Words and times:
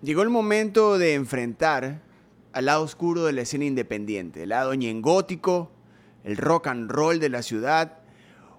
Llegó 0.00 0.22
el 0.22 0.30
momento 0.30 0.96
de 0.96 1.14
enfrentar 1.14 2.02
al 2.52 2.66
lado 2.66 2.82
oscuro 2.84 3.24
de 3.24 3.32
la 3.32 3.42
escena 3.42 3.64
independiente, 3.64 4.44
el 4.44 4.50
lado 4.50 4.72
ñengótico, 4.74 5.72
el 6.22 6.36
rock 6.36 6.68
and 6.68 6.88
roll 6.88 7.18
de 7.18 7.28
la 7.28 7.42
ciudad, 7.42 7.98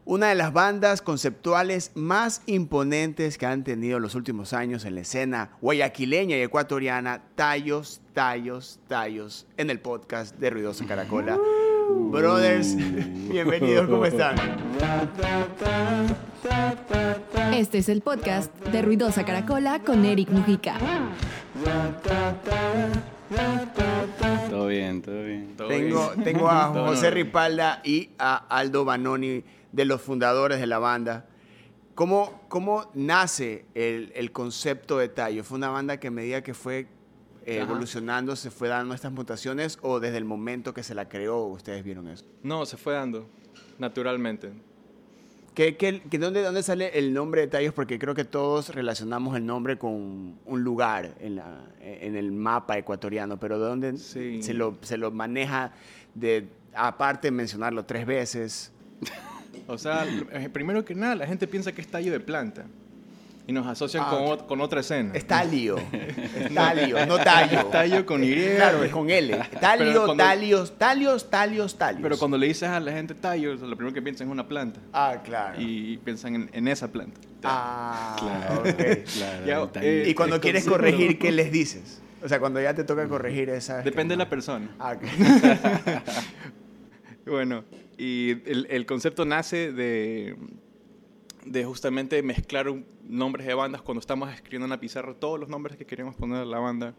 una 0.04 0.28
de 0.30 0.36
las 0.36 0.52
bandas 0.52 1.02
conceptuales 1.02 1.92
más 1.96 2.42
imponentes 2.46 3.38
que 3.38 3.46
han 3.46 3.64
tenido 3.64 4.00
los 4.00 4.16
últimos 4.16 4.52
años 4.52 4.84
en 4.84 4.96
la 4.96 5.02
escena 5.02 5.52
guayaquileña 5.62 6.36
y 6.36 6.42
ecuatoriana, 6.42 7.24
Tallos, 7.36 8.02
Tallos, 8.14 8.80
Tallos, 8.90 9.48
en 9.56 9.70
el 9.70 9.80
podcast 9.80 10.36
de 10.40 10.50
Ruidosa 10.50 10.86
Caracola. 10.88 11.38
Brothers, 11.90 12.76
bienvenidos, 13.30 13.90
¿cómo 13.90 14.06
están? 14.06 14.36
Este 17.54 17.80
es 17.80 17.90
el 17.90 18.02
podcast 18.02 18.54
de 18.66 18.82
Ruidosa 18.84 19.26
Caracola 19.26 19.80
con 19.80 20.06
Eric 20.06 20.30
Mujica. 20.30 20.76
Todo 24.50 24.68
bien, 24.68 25.02
todo 25.02 25.24
bien. 25.24 25.56
Tengo, 25.58 26.12
tengo 26.24 26.50
a 26.50 26.68
José 26.68 27.10
Ripalda 27.10 27.82
y 27.84 28.10
a 28.20 28.36
Aldo 28.36 28.86
Banoni, 28.86 29.44
de 29.72 29.86
los 29.86 30.02
fundadores 30.02 30.60
de 30.60 30.68
la 30.68 30.78
banda. 30.78 31.26
¿Cómo, 31.96 32.44
cómo 32.50 32.90
nace 32.94 33.66
el, 33.74 34.12
el 34.16 34.32
concepto 34.32 35.00
de 35.00 35.10
Tallo? 35.10 35.44
¿Fue 35.44 35.58
una 35.58 35.70
banda 35.70 35.98
que 36.00 36.08
a 36.08 36.12
medida 36.12 36.44
que 36.44 36.54
fue 36.54 36.88
eh, 37.46 37.60
evolucionando 37.60 38.36
se 38.36 38.52
fue 38.52 38.68
dando 38.68 38.94
estas 38.94 39.12
mutaciones 39.12 39.80
o 39.82 40.00
desde 40.00 40.18
el 40.18 40.26
momento 40.26 40.74
que 40.74 40.84
se 40.84 40.94
la 40.96 41.08
creó 41.10 41.44
ustedes 41.46 41.84
vieron 41.84 42.08
eso? 42.08 42.26
No, 42.44 42.66
se 42.66 42.78
fue 42.78 42.94
dando 42.94 43.28
naturalmente. 43.78 44.52
¿Qué, 45.56 45.76
qué, 45.76 46.02
qué- 46.10 46.20
dónde, 46.20 46.42
¿Dónde 46.42 46.64
sale 46.64 46.98
el 46.98 47.14
nombre 47.14 47.42
de 47.42 47.48
Tallos? 47.48 47.74
Porque 47.74 48.00
creo 48.00 48.16
que 48.16 48.24
todos 48.24 48.74
relacionamos 48.74 49.36
el 49.36 49.46
nombre 49.46 49.78
con 49.78 50.38
un 50.46 50.64
lugar 50.64 51.16
en, 51.20 51.36
la, 51.36 51.66
en 51.82 52.16
el 52.16 52.32
mapa 52.32 52.78
ecuatoriano, 52.78 53.40
pero 53.40 53.60
¿de 53.60 53.66
dónde 53.66 53.98
Sí. 53.98 54.42
se, 54.42 54.54
lo, 54.54 54.78
se 54.82 54.98
lo 54.98 55.12
maneja 55.12 55.74
de, 56.16 56.48
aparte 56.74 57.28
de 57.28 57.32
mencionarlo 57.32 57.84
tres 57.84 58.06
veces? 58.06 58.72
O 59.68 59.78
sea, 59.78 60.06
eh, 60.32 60.50
primero 60.50 60.86
que 60.86 60.96
nada, 60.96 61.16
la 61.16 61.28
gente 61.28 61.46
piensa 61.48 61.72
que 61.74 61.82
es 61.82 61.88
tallo 61.88 62.12
de 62.12 62.20
planta 62.20 62.66
y 63.50 63.52
nos 63.52 63.66
asocian 63.66 64.04
Ah, 64.06 64.10
con, 64.12 64.20
ot- 64.26 64.46
con 64.46 64.62
otra 64.62 64.82
escena. 64.82 65.12
Es 65.16 65.26
talio. 65.26 65.76
Es 66.40 66.54
talio, 66.54 67.04
no 67.08 67.18
tallo. 67.18 67.60
Es 67.60 67.72
tallo 67.72 68.06
con 68.06 68.24
Y. 68.24 68.34
Claro, 68.56 68.84
es 68.84 68.92
con 68.92 69.10
L. 69.10 69.40
Talio, 69.60 70.06
cuando- 70.06 70.24
talios, 70.24 70.78
talios, 70.78 71.30
talios, 71.30 71.76
talios. 71.78 72.04
Pero 72.04 72.18
cuando 72.20 72.38
le 72.38 72.46
dices 72.48 72.70
a 72.70 72.80
la 72.80 72.92
gente 72.92 73.16
tallo, 73.16 73.56
lo 73.56 73.76
primero 73.76 73.94
que 73.94 74.02
piensan 74.04 74.28
es 74.28 74.32
una 74.32 74.48
planta 74.48 74.80
Ah, 74.94 75.18
claro. 75.24 75.60
y 75.60 75.98
piensan 75.98 76.36
en, 76.36 76.50
en 76.54 76.68
esa 76.68 76.92
planta. 76.92 77.20
Ah, 77.44 78.16
Claro. 78.20 78.62
ok. 78.62 78.66
Claro, 79.46 79.72
Ya, 79.74 79.82
eh. 79.82 80.04
Y 80.08 80.14
cuando 80.14 80.40
quieres 80.40 80.66
corregir, 80.66 81.18
¿qué 81.18 81.32
les 81.40 81.52
dices? 81.52 82.02
O 82.24 82.28
sea, 82.30 82.40
cuando 82.40 82.62
ya 82.62 82.74
te 82.76 82.84
toca 82.84 83.08
corregir 83.08 83.50
esa... 83.50 83.82
Depende 83.82 84.14
de 84.14 84.18
la 84.18 84.30
persona. 84.30 84.70
Ah, 84.78 84.94
ok. 84.96 85.04
Bueno, 87.26 87.64
y 87.98 88.32
el, 88.50 88.68
el 88.70 88.86
concepto 88.86 89.26
nace 89.26 89.72
de, 89.72 90.36
de 91.46 91.64
justamente 91.66 92.22
mezclar 92.24 92.70
un- 92.70 92.86
nombres 93.08 93.46
de 93.48 93.54
bandas 93.54 93.82
cuando 93.82 94.00
estamos 94.00 94.32
escribiendo 94.34 94.66
en 94.66 94.70
la 94.72 94.80
pizarra 94.80 95.14
todos 95.14 95.40
los 95.40 95.50
nombres 95.50 95.78
que 95.78 95.86
queríamos 95.86 96.16
poner 96.16 96.38
a 96.42 96.46
la 96.46 96.60
banda. 96.60 96.94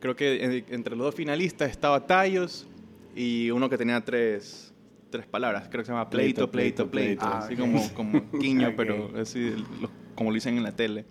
Creo 0.00 0.14
que 0.16 0.42
en- 0.44 0.64
entre 0.74 0.96
los 0.96 1.06
dos 1.06 1.14
finalistas 1.14 1.70
estaba 1.70 2.06
Tallos 2.06 2.66
y 3.16 3.50
uno 3.50 3.70
que 3.70 3.78
tenía 3.78 4.04
tres, 4.04 4.72
tres 5.10 5.26
palabras. 5.26 5.68
Creo 5.68 5.82
que 5.82 5.86
se 5.86 5.92
llama 5.92 6.10
Pleito, 6.10 6.50
Pleito, 6.50 6.90
Pleito, 6.90 6.90
Pleito. 6.90 7.20
pleito. 7.22 7.24
Ah, 7.36 7.38
así 7.38 7.54
ok. 7.54 7.60
como, 7.60 7.94
como 7.94 8.30
quiño, 8.40 8.68
Ok. 8.70 8.74
pero 8.76 9.10
así 9.18 9.50
lo- 9.80 9.90
como 10.14 10.30
lo 10.30 10.34
dicen 10.34 10.56
en 10.56 10.62
la 10.64 10.72
tele. 10.72 11.04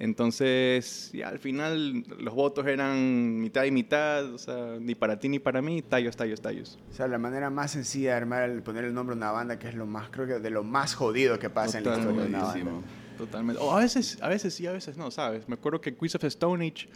Entonces, 0.00 1.10
ya 1.12 1.28
al 1.28 1.38
final 1.38 2.04
los 2.18 2.34
votos 2.34 2.66
eran 2.66 3.38
mitad 3.40 3.64
y 3.64 3.70
mitad, 3.70 4.24
o 4.32 4.38
sea, 4.38 4.76
ni 4.80 4.94
para 4.94 5.18
ti 5.18 5.28
ni 5.28 5.38
para 5.38 5.60
mí, 5.62 5.82
tallos, 5.82 6.16
tallos, 6.16 6.40
tallos. 6.40 6.78
O 6.90 6.94
sea, 6.94 7.06
la 7.06 7.18
manera 7.18 7.50
más 7.50 7.70
sencilla 7.72 8.10
de 8.12 8.16
armar, 8.16 8.48
el 8.48 8.62
poner 8.62 8.84
el 8.86 8.94
nombre 8.94 9.14
de 9.14 9.18
una 9.18 9.30
banda, 9.30 9.58
que 9.58 9.68
es 9.68 9.74
lo 9.74 9.84
más, 9.86 10.08
creo 10.10 10.26
que 10.26 10.38
de 10.38 10.50
lo 10.50 10.64
más 10.64 10.94
jodido 10.94 11.38
que 11.38 11.50
pasa 11.50 11.78
en 11.78 11.84
la 11.84 11.96
historia 11.98 12.22
de 12.22 12.28
una 12.28 12.42
banda. 12.42 12.70
Totalmente. 13.18 13.60
O 13.62 13.76
a 13.76 13.80
veces, 13.80 14.18
a 14.22 14.28
veces 14.28 14.54
sí, 14.54 14.66
a 14.66 14.72
veces 14.72 14.96
no, 14.96 15.10
¿sabes? 15.10 15.46
Me 15.48 15.54
acuerdo 15.54 15.80
que 15.80 15.94
Quiz 15.94 16.14
of 16.14 16.24
Stone 16.24 16.66
Age, 16.66 16.88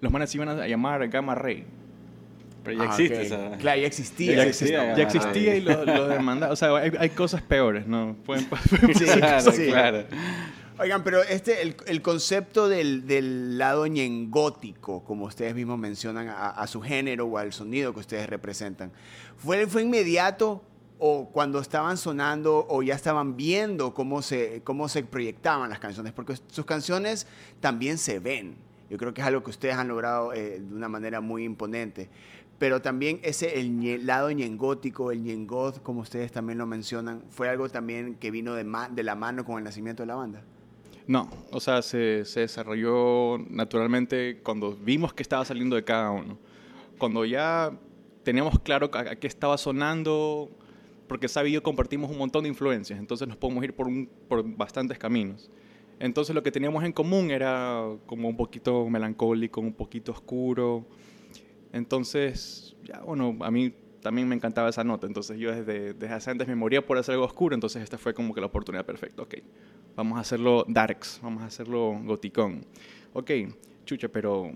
los 0.00 0.12
manes 0.12 0.32
iban 0.34 0.48
a 0.48 0.66
llamar 0.68 1.06
Gamma 1.08 1.34
Ray. 1.34 1.64
Pero 2.62 2.78
ya 2.78 2.84
Ah, 2.84 2.94
existe 2.94 3.16
ok. 3.16 3.22
esa. 3.24 3.58
Claro, 3.58 3.80
ya 3.80 3.86
existía. 3.88 4.36
Ya 4.36 4.42
existía. 4.44 4.96
Ya 4.96 5.02
existía 5.02 5.56
y 5.56 5.62
lo, 5.62 5.84
lo 5.84 6.06
demandaban. 6.08 6.52
O 6.52 6.56
sea, 6.56 6.76
hay, 6.76 6.92
hay 6.96 7.10
cosas 7.10 7.42
peores, 7.42 7.88
¿no? 7.88 8.14
Pueden, 8.24 8.44
pueden 8.46 8.94
Sí, 8.94 9.04
claro, 9.04 9.50
sí. 9.50 9.66
claro. 9.66 10.04
Oigan, 10.82 11.04
pero 11.04 11.22
este, 11.22 11.62
el, 11.62 11.76
el 11.86 12.02
concepto 12.02 12.68
del, 12.68 13.06
del 13.06 13.56
lado 13.56 13.86
ñengótico, 13.86 15.04
como 15.04 15.26
ustedes 15.26 15.54
mismos 15.54 15.78
mencionan, 15.78 16.28
a, 16.28 16.66
su 16.66 16.80
género 16.82 17.26
o 17.26 17.38
al 17.38 17.52
sonido 17.52 17.94
que 17.94 18.00
ustedes 18.00 18.28
representan, 18.28 18.90
¿fue, 19.36 19.68
fue 19.68 19.82
inmediato 19.82 20.60
o 20.98 21.28
cuando 21.30 21.60
estaban 21.60 21.96
sonando 21.96 22.66
o 22.68 22.82
ya 22.82 22.96
estaban 22.96 23.36
viendo 23.36 23.94
cómo 23.94 24.22
se, 24.22 24.62
cómo 24.64 24.88
se 24.88 25.04
proyectaban 25.04 25.70
las 25.70 25.78
canciones? 25.78 26.12
Porque 26.12 26.34
sus 26.48 26.64
canciones 26.64 27.28
también 27.60 27.96
se 27.96 28.18
ven. 28.18 28.56
Yo 28.90 28.98
creo 28.98 29.14
que 29.14 29.20
es 29.20 29.26
algo 29.28 29.44
que 29.44 29.50
ustedes 29.50 29.76
han 29.76 29.86
logrado 29.86 30.32
eh, 30.34 30.58
de 30.58 30.74
una 30.74 30.88
manera 30.88 31.20
muy 31.20 31.44
imponente. 31.44 32.10
Pero 32.58 32.82
también 32.82 33.20
ese 33.22 33.60
el 33.60 34.04
lado 34.04 34.32
ñengótico, 34.32 35.12
el 35.12 35.22
ñengoth, 35.22 35.80
como 35.82 36.00
ustedes 36.00 36.32
también 36.32 36.58
lo 36.58 36.66
mencionan, 36.66 37.22
fue 37.30 37.48
algo 37.48 37.68
también 37.68 38.16
que 38.16 38.32
vino 38.32 38.54
de, 38.54 38.64
ma- 38.64 38.88
de 38.88 39.04
la 39.04 39.14
mano 39.14 39.44
con 39.44 39.58
el 39.58 39.64
nacimiento 39.64 40.02
de 40.02 40.08
la 40.08 40.16
banda. 40.16 40.42
No, 41.06 41.28
o 41.50 41.60
sea, 41.60 41.82
se, 41.82 42.24
desarrolló 42.24 43.38
naturalmente 43.50 44.40
cuando 44.42 44.74
vimos 44.76 45.12
que 45.12 45.22
estaba 45.22 45.44
saliendo 45.44 45.76
de 45.76 45.84
cada 45.84 46.10
uno. 46.10 46.38
Cuando 46.98 47.24
ya 47.24 47.72
teníamos 48.22 48.58
claro 48.60 48.90
a, 48.92 49.16
qué 49.16 49.26
estaba 49.26 49.58
sonando, 49.58 50.48
porque 51.08 51.28
Sabi 51.28 51.50
y 51.50 51.52
yo 51.54 51.62
compartimos 51.62 52.10
un 52.10 52.18
montón 52.18 52.44
de 52.44 52.48
influencias, 52.48 52.98
entonces 52.98 53.26
nos 53.26 53.36
podemos 53.36 53.64
ir 53.64 53.74
por, 53.74 53.88
un- 53.88 54.08
por 54.28 54.44
bastantes 54.56 54.98
caminos. 54.98 55.50
Entonces 55.98 56.34
lo 56.34 56.42
que 56.42 56.50
teníamos 56.52 56.84
en 56.84 56.92
común 56.92 57.30
era 57.30 57.84
como 58.06 58.28
un 58.28 58.36
poquito 58.36 58.88
melancólico, 58.88 59.60
un 59.60 59.72
poquito 59.72 60.12
oscuro. 60.12 60.86
Entonces, 61.72 62.76
bueno, 63.04 63.36
a 63.40 63.50
mí 63.50 63.72
también 64.02 64.28
me 64.28 64.34
encantaba 64.34 64.68
esa 64.68 64.84
nota, 64.84 65.06
entonces 65.06 65.38
yo 65.38 65.52
desde, 65.54 65.94
desde 65.94 66.14
hace 66.14 66.30
antes 66.30 66.48
me 66.48 66.56
moría 66.56 66.84
por 66.84 66.98
hacer 66.98 67.14
algo 67.14 67.24
oscuro, 67.24 67.54
entonces 67.54 67.82
esta 67.82 67.98
fue 67.98 68.14
como 68.14 68.34
que 68.34 68.40
la 68.40 68.48
oportunidad 68.48 68.84
perfecta, 68.84 69.22
ok. 69.22 69.34
Vamos 69.96 70.18
a 70.18 70.20
hacerlo 70.22 70.64
darks, 70.68 71.20
vamos 71.22 71.42
a 71.42 71.46
hacerlo 71.46 71.98
goticón. 72.04 72.64
Ok, 73.12 73.30
chucha, 73.84 74.08
pero 74.08 74.50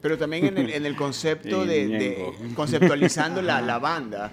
Pero 0.00 0.16
también 0.18 0.46
en 0.46 0.58
el, 0.58 0.70
en 0.70 0.86
el 0.86 0.96
concepto 0.96 1.64
de, 1.66 1.86
de- 1.88 2.32
conceptualizando 2.56 3.42
la, 3.42 3.60
la 3.60 3.78
banda, 3.78 4.32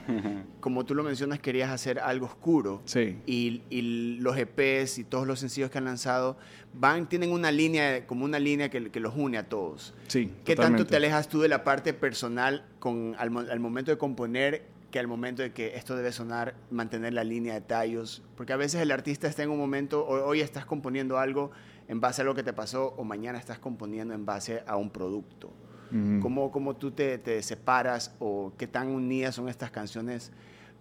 como 0.61 0.85
tú 0.85 0.95
lo 0.95 1.03
mencionas, 1.03 1.39
querías 1.39 1.69
hacer 1.69 1.99
algo 1.99 2.25
oscuro. 2.25 2.81
sí, 2.85 3.17
Y, 3.25 3.61
y 3.69 4.17
los 4.21 4.37
EPs 4.37 4.97
y 4.99 5.03
todos 5.03 5.27
los 5.27 5.39
sencillos 5.39 5.69
que 5.69 5.77
han 5.77 5.85
lanzado 5.85 6.37
van, 6.73 7.09
tienen 7.09 7.31
una 7.31 7.51
línea, 7.51 8.07
como 8.07 8.23
una 8.25 8.39
línea 8.39 8.69
que, 8.69 8.89
que 8.89 8.99
los 9.01 9.13
une 9.15 9.37
a 9.37 9.49
todos. 9.49 9.93
sí. 10.07 10.31
¿Qué 10.45 10.55
tanto 10.55 10.55
totalmente. 10.85 10.85
te 10.89 10.95
alejas 10.95 11.27
tú 11.27 11.41
de 11.41 11.49
la 11.49 11.63
parte 11.65 11.93
personal 11.93 12.65
con, 12.79 13.15
al, 13.19 13.35
al 13.49 13.59
momento 13.59 13.91
de 13.91 13.97
componer 13.97 14.63
que 14.91 14.99
al 14.99 15.07
momento 15.07 15.41
de 15.41 15.51
que 15.53 15.75
esto 15.75 15.95
debe 15.95 16.11
sonar, 16.11 16.55
mantener 16.71 17.13
la 17.13 17.23
línea 17.23 17.53
de 17.53 17.61
tallos? 17.61 18.23
Porque 18.35 18.53
a 18.53 18.57
veces 18.57 18.81
el 18.81 18.91
artista 18.91 19.27
está 19.27 19.43
en 19.43 19.49
un 19.51 19.57
momento, 19.59 20.05
hoy 20.07 20.41
estás 20.41 20.65
componiendo 20.65 21.17
algo 21.17 21.51
en 21.87 21.99
base 22.01 22.21
a 22.21 22.25
lo 22.25 22.33
que 22.35 22.43
te 22.43 22.53
pasó, 22.53 22.93
o 22.97 23.03
mañana 23.03 23.37
estás 23.39 23.59
componiendo 23.59 24.13
en 24.13 24.25
base 24.25 24.63
a 24.67 24.75
un 24.77 24.89
producto. 24.89 25.51
Ujú. 25.91 26.19
¿Cómo, 26.21 26.51
cómo 26.51 26.75
tú 26.75 26.91
te, 26.91 27.17
te 27.17 27.41
separas 27.41 28.15
o 28.19 28.53
qué 28.57 28.67
tan 28.67 28.89
unidas 28.89 29.35
son 29.35 29.49
estas 29.49 29.71
canciones 29.71 30.31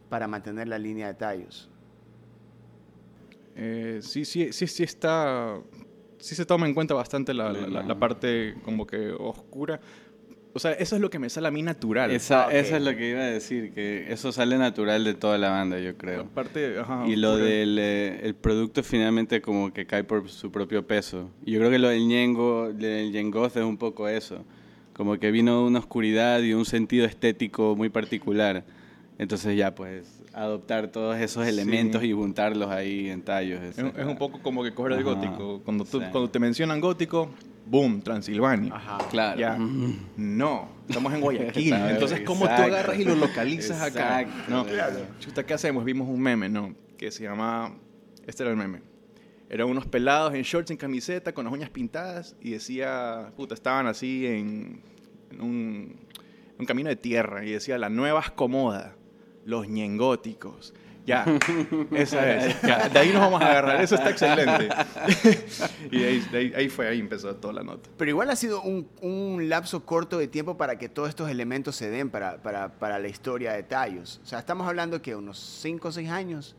para 0.09 0.27
mantener 0.29 0.69
la 0.69 0.79
línea 0.79 1.07
de 1.09 1.15
tallos? 1.15 1.71
Eh, 3.57 4.01
sí, 4.03 4.25
sí, 4.25 4.53
sí, 4.53 4.67
sí 4.67 4.83
está. 4.85 5.59
Sí 6.19 6.35
se 6.35 6.45
toma 6.45 6.67
en 6.67 6.75
cuenta 6.75 6.95
bastante 6.95 7.33
la, 7.33 7.53
la- 7.53 7.67
la- 7.69 7.83
la 7.83 7.99
parte 7.99 8.57
como 8.65 8.87
que 8.87 9.11
oscura. 9.13 9.81
O 10.59 10.61
sea, 10.61 10.73
eso 10.73 10.97
es 10.97 11.01
lo 11.01 11.09
que 11.09 11.21
me 11.21 11.31
sale 11.31 11.47
a 11.47 11.51
mí 11.53 11.63
natural. 11.63 12.11
Esa, 12.11 12.43
Ah, 12.43 12.47
ok. 12.49 12.53
Eso 12.55 12.75
es 12.77 12.83
lo 12.83 12.97
que 12.97 13.11
iba 13.11 13.21
a 13.21 13.27
decir, 13.27 13.73
que 13.73 14.13
eso 14.13 14.33
sale 14.33 14.59
natural 14.59 15.05
de 15.05 15.15
toda 15.15 15.39
la 15.39 15.51
banda, 15.51 15.79
yo 15.79 15.97
creo. 15.97 16.25
parte, 16.27 16.81
ajá, 16.81 17.07
Y 17.07 17.15
lo 17.15 17.37
del 17.37 17.79
eh, 17.81 18.21
el 18.25 18.35
producto 18.35 18.83
finalmente 18.83 19.41
como 19.41 19.73
que 19.73 19.87
cae 19.87 20.03
por 20.03 20.29
su 20.29 20.51
propio 20.51 20.85
peso. 20.85 21.31
Y 21.47 21.53
yo 21.53 21.61
creo 21.61 21.71
que 21.71 21.79
lo 21.79 21.91
del 21.91 22.09
ñengo, 22.09 22.73
del 22.73 23.13
ñengoz 23.13 23.57
es 23.57 23.63
un 23.63 23.77
poco 23.77 24.09
eso. 24.09 24.45
Como 24.95 25.17
que 25.21 25.31
vino 25.31 25.65
una 25.65 25.79
oscuridad 25.79 26.41
y 26.43 26.55
un 26.55 26.65
sentido 26.65 27.07
estético 27.07 27.77
muy 27.77 27.89
particular. 27.89 28.65
Entonces 29.17 29.57
ya 29.57 29.75
pues 29.77 30.23
adoptar 30.33 30.89
todos 30.89 31.17
esos 31.19 31.45
Sí. 31.45 31.51
elementos 31.51 32.03
y 32.03 32.13
juntarlos 32.13 32.69
ahí 32.71 33.09
en 33.11 33.23
tallos. 33.23 33.61
Es, 33.63 33.79
es 33.79 34.05
un 34.07 34.17
poco 34.19 34.41
como 34.43 34.63
que 34.65 34.73
coger 34.75 34.93
el 34.95 35.05
gótico. 35.05 35.61
Cuando, 35.65 35.85
tú- 35.85 36.01
Sí. 36.01 36.07
cuando 36.11 36.29
te 36.31 36.39
mencionan 36.41 36.81
gótico, 36.81 37.31
boom, 37.69 38.01
Transilvania. 38.03 38.75
Ajá. 38.75 38.99
Claro. 39.11 39.39
Ya. 39.39 39.59
No, 40.17 40.69
estamos 40.89 41.13
en 41.15 41.21
Guayaquil. 41.21 41.69
Claro, 41.69 41.89
Entonces, 41.95 42.21
¿cómo 42.23 42.41
tú 42.41 42.51
exacto. 42.53 42.75
agarras 42.75 42.99
y 42.99 43.05
lo 43.05 43.15
localizas 43.15 43.81
acá? 43.81 44.23
Exacto. 44.23 44.51
No, 44.51 44.65
Claro. 44.65 45.01
Chuta, 45.21 45.45
¿qué 45.45 45.55
hacemos? 45.55 45.85
Vimos 45.85 46.09
un 46.09 46.21
meme, 46.21 46.49
¿no? 46.49 46.75
Que 46.97 47.11
se 47.11 47.25
llama... 47.25 47.75
Este 48.27 48.43
era 48.43 48.51
el 48.51 48.57
meme. 48.59 48.83
Eran 49.49 49.69
unos 49.69 49.87
pelados 49.87 50.35
en 50.35 50.43
shorts, 50.43 50.71
en 50.71 50.77
camiseta, 50.77 51.33
con 51.33 51.45
las 51.45 51.53
uñas 51.55 51.71
pintadas 51.71 52.37
y 52.41 52.51
decía, 52.51 53.33
puta, 53.37 53.55
estaban 53.55 53.87
así 53.87 54.27
en, 54.27 54.83
en 55.31 55.41
un, 55.41 55.97
un 56.59 56.67
camino 56.67 56.91
de 56.91 56.97
tierra 56.97 57.45
y 57.45 57.53
decía, 57.53 57.79
la 57.79 57.89
nueva 57.89 58.21
escomoda, 58.21 58.95
los 59.47 59.67
ñengóticos. 59.69 60.75
Ya, 61.09 61.25
esa 61.93 62.37
es. 62.37 62.61
Ya, 62.63 62.89
de 62.89 62.99
ahí 62.99 63.09
nos 63.13 63.21
vamos 63.23 63.41
a 63.41 63.47
agarrar, 63.51 63.81
eso 63.81 63.95
está 63.95 64.11
excelente. 64.11 64.69
y 65.91 65.99
de 66.01 66.07
ahí, 66.07 66.21
de 66.31 66.39
ahí- 66.39 66.53
ahí 66.55 66.69
fue, 66.69 66.87
ahí 66.87 67.01
empezó 67.01 67.35
toda 67.37 67.55
la 67.55 67.63
nota. 67.63 67.89
Pero 67.97 68.11
igual 68.11 68.29
ha 68.31 68.37
sido 68.37 68.61
un, 68.63 68.87
un 69.01 69.49
lapso 69.49 69.85
corto 69.87 70.19
de 70.19 70.29
tiempo 70.29 70.57
para 70.59 70.77
que 70.79 70.89
todos 70.89 71.09
estos 71.09 71.31
elementos 71.31 71.77
se 71.77 71.89
den 71.91 72.11
para, 72.11 72.43
para, 72.43 72.79
para 72.79 72.99
la 72.99 73.09
historia 73.09 73.53
de 73.53 73.63
Tallos. 73.63 74.21
O 74.23 74.27
sea, 74.27 74.39
estamos 74.39 74.67
hablando 74.69 75.01
que 75.01 75.17
unos 75.17 75.39
5 75.63 75.89
o 75.89 75.93
6 75.93 76.11
años. 76.11 76.57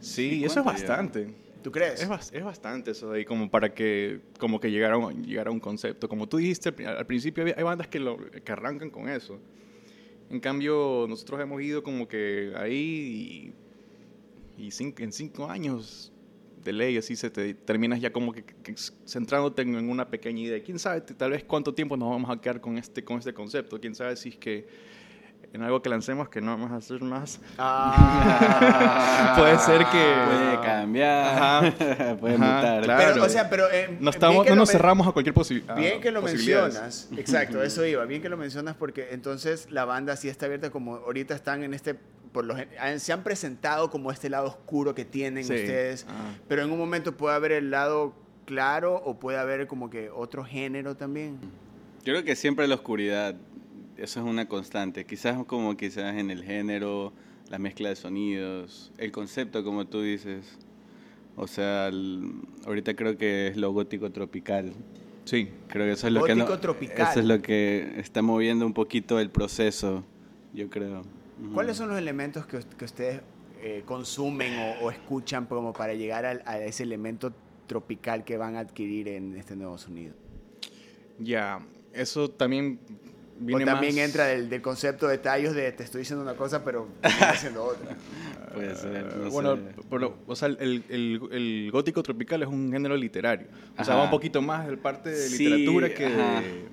Sí, 0.00 0.44
eso 0.44 0.60
es 0.60 0.64
bastante. 0.66 1.34
¿Tú 1.62 1.70
crees? 1.72 2.02
Es, 2.02 2.32
es 2.32 2.44
bastante 2.44 2.90
eso 2.92 3.10
de 3.10 3.18
ahí, 3.18 3.24
como 3.24 3.50
para 3.50 3.72
que, 3.74 4.20
como 4.38 4.60
que 4.60 4.70
llegara, 4.70 4.94
a 4.94 4.98
un- 4.98 5.24
llegara 5.24 5.50
a 5.50 5.52
un 5.52 5.60
concepto. 5.60 6.08
Como 6.08 6.28
tú 6.28 6.36
dijiste 6.36 6.68
al, 6.68 6.74
pri- 6.76 6.86
al 6.86 7.06
principio, 7.06 7.44
hay 7.44 7.62
bandas 7.64 7.88
que, 7.88 7.98
lo, 7.98 8.16
que 8.16 8.52
arrancan 8.52 8.90
con 8.90 9.08
eso. 9.08 9.40
En 10.30 10.40
cambio, 10.40 11.04
nosotros 11.08 11.40
hemos 11.40 11.60
ido 11.62 11.82
como 11.82 12.08
que 12.08 12.52
ahí 12.56 13.52
y, 14.62 14.66
y 14.66 14.70
cin- 14.70 14.94
en 15.00 15.12
cinco 15.12 15.48
años 15.48 16.12
de 16.64 16.72
ley, 16.72 16.96
así 16.96 17.16
se 17.16 17.28
te 17.30 17.54
terminas 17.54 18.00
ya 18.00 18.12
como 18.12 18.32
que, 18.32 18.44
que 18.44 18.74
centrándote 19.06 19.62
en 19.62 19.74
una 19.90 20.08
pequeña 20.08 20.40
idea. 20.40 20.62
¿Quién 20.62 20.78
sabe 20.78 21.00
tal 21.00 21.32
vez 21.32 21.42
cuánto 21.44 21.74
tiempo 21.74 21.96
nos 21.96 22.10
vamos 22.10 22.30
a 22.30 22.40
quedar 22.40 22.60
con 22.60 22.78
este, 22.78 23.02
con 23.02 23.18
este 23.18 23.34
concepto? 23.34 23.80
¿Quién 23.80 23.94
sabe 23.94 24.16
si 24.16 24.28
es 24.28 24.36
que 24.36 24.66
en 25.52 25.62
algo 25.62 25.82
que 25.82 25.88
lancemos 25.90 26.28
que 26.28 26.40
no 26.40 26.52
vamos 26.52 26.70
a 26.72 26.76
hacer 26.76 27.02
más? 27.02 27.40
Ah. 27.58 29.34
Puede 29.38 29.58
ser 29.58 29.84
que- 29.86 30.14
Puede 30.26 30.60
cambiar, 30.60 31.76
puede 32.20 32.34
Ajá, 32.36 32.56
mutar. 32.56 32.82
claro. 32.82 33.12
Pero, 33.14 33.24
o 33.24 33.28
sea, 33.28 33.50
pero... 33.50 33.70
eh, 33.70 33.96
No, 34.00 34.10
estamos, 34.10 34.46
no 34.48 34.54
nos 34.56 34.70
cerramos 34.70 35.06
a 35.06 35.12
cualquier 35.12 35.34
posi- 35.34 35.62
a 35.68 35.74
Bien 35.74 36.00
que 36.00 36.10
lo 36.10 36.22
mencionas, 36.22 37.08
exacto, 37.16 37.62
eso 37.62 37.84
iba, 37.84 38.04
bien 38.04 38.22
que 38.22 38.28
lo 38.28 38.36
mencionas 38.36 38.76
porque 38.76 39.08
entonces 39.12 39.68
la 39.70 39.84
banda 39.84 40.16
sí 40.16 40.28
está 40.28 40.46
abierta 40.46 40.70
como 40.70 40.96
ahorita 40.96 41.34
están 41.34 41.62
en 41.64 41.74
este, 41.74 41.94
por 42.32 42.44
lo 42.44 42.56
gen- 42.56 42.68
han- 42.80 43.00
se 43.00 43.12
han 43.12 43.22
presentado 43.22 43.90
como 43.90 44.10
este 44.10 44.30
lado 44.30 44.46
oscuro 44.46 44.94
que 44.94 45.04
tienen 45.04 45.44
Sí. 45.44 45.54
ustedes, 45.54 46.06
Ah. 46.08 46.34
pero 46.48 46.62
en 46.62 46.70
un 46.70 46.78
momento 46.78 47.16
puede 47.16 47.34
haber 47.36 47.52
el 47.52 47.70
lado 47.70 48.14
claro 48.46 48.94
o 49.04 49.18
puede 49.18 49.38
haber 49.38 49.66
como 49.66 49.90
que 49.90 50.10
otro 50.10 50.44
género 50.44 50.96
también. 50.96 51.38
Yo 52.04 52.12
creo 52.14 52.24
que 52.24 52.34
siempre 52.34 52.66
la 52.66 52.74
oscuridad, 52.74 53.36
eso 53.96 54.20
es 54.20 54.26
una 54.26 54.46
constante. 54.48 55.04
Quizás 55.04 55.44
como 55.46 55.76
quizás 55.76 56.16
en 56.16 56.30
el 56.30 56.42
género, 56.44 57.12
la 57.50 57.58
mezcla 57.58 57.88
de 57.90 57.96
sonidos, 57.96 58.92
el 58.98 59.12
concepto 59.12 59.62
como 59.64 59.86
tú 59.86 60.00
dices. 60.02 60.58
O 61.36 61.46
sea, 61.46 61.88
el- 61.88 62.32
ahorita 62.66 62.94
creo 62.94 63.16
que 63.16 63.48
es 63.48 63.56
lo 63.56 63.72
gótico 63.72 64.10
tropical. 64.10 64.72
Sí. 65.24 65.48
Creo 65.68 65.86
que 65.86 65.92
eso 65.92 66.06
es 66.08 66.12
lo 66.12 66.24
que 66.24 66.32
Gótico 66.34 66.50
no- 66.54 66.60
tropical. 66.60 67.08
eso 67.10 67.20
es 67.20 67.26
lo 67.26 67.40
que 67.40 67.94
está 67.96 68.22
moviendo 68.22 68.66
un 68.66 68.72
poquito 68.74 69.18
el 69.20 69.30
proceso, 69.30 70.04
yo 70.52 70.68
creo. 70.68 71.02
¿Cuáles 71.54 71.76
son 71.76 71.88
los 71.88 71.98
elementos 71.98 72.44
que, 72.46 72.60
que 72.78 72.84
ustedes 72.84 73.20
eh, 73.62 73.82
consumen 73.86 74.52
o, 74.58 74.84
o 74.86 74.90
escuchan 74.90 75.46
como 75.46 75.72
para 75.72 75.94
llegar 75.94 76.24
a 76.26 76.58
ese 76.58 76.82
elemento 76.82 77.32
tropical 77.68 78.24
que 78.24 78.36
van 78.36 78.56
a 78.56 78.60
adquirir 78.60 79.08
en 79.08 79.36
este 79.36 79.54
nuevo 79.56 79.78
sonido? 79.78 80.14
Ya, 81.18 81.64
eso 81.92 82.28
también 82.28 82.80
viene 83.44 83.64
o 83.64 83.66
también 83.66 83.94
más- 83.96 84.04
entra 84.04 84.26
del, 84.26 84.48
del 84.48 84.62
concepto 84.62 85.08
de 85.08 85.18
tallos 85.18 85.54
de 85.54 85.70
te 85.72 85.82
estoy 85.84 86.00
diciendo 86.00 86.22
una 86.22 86.34
cosa 86.34 86.64
pero 86.64 86.88
estoy 87.02 87.22
haciendo 87.28 87.64
otra. 87.64 87.96
Puede 88.54 88.74
ser, 88.76 89.16
no 89.16 89.30
bueno, 89.30 89.56
sé. 89.56 89.62
pero, 89.90 90.16
o 90.26 90.36
sea, 90.36 90.48
el, 90.48 90.84
el- 90.88 91.20
el 91.32 91.70
gótico 91.72 92.02
tropical 92.02 92.42
es 92.42 92.48
un 92.48 92.70
género 92.72 92.96
literario. 92.96 93.46
O 93.78 93.84
sea, 93.84 93.94
Ajá. 93.94 93.96
va 93.96 94.04
un 94.04 94.10
poquito 94.10 94.42
más 94.42 94.66
del 94.66 94.78
parte 94.78 95.10
de 95.10 95.16
Sí, 95.28 95.44
literatura 95.48 95.94
que 95.94 96.08
de, 96.08 96.64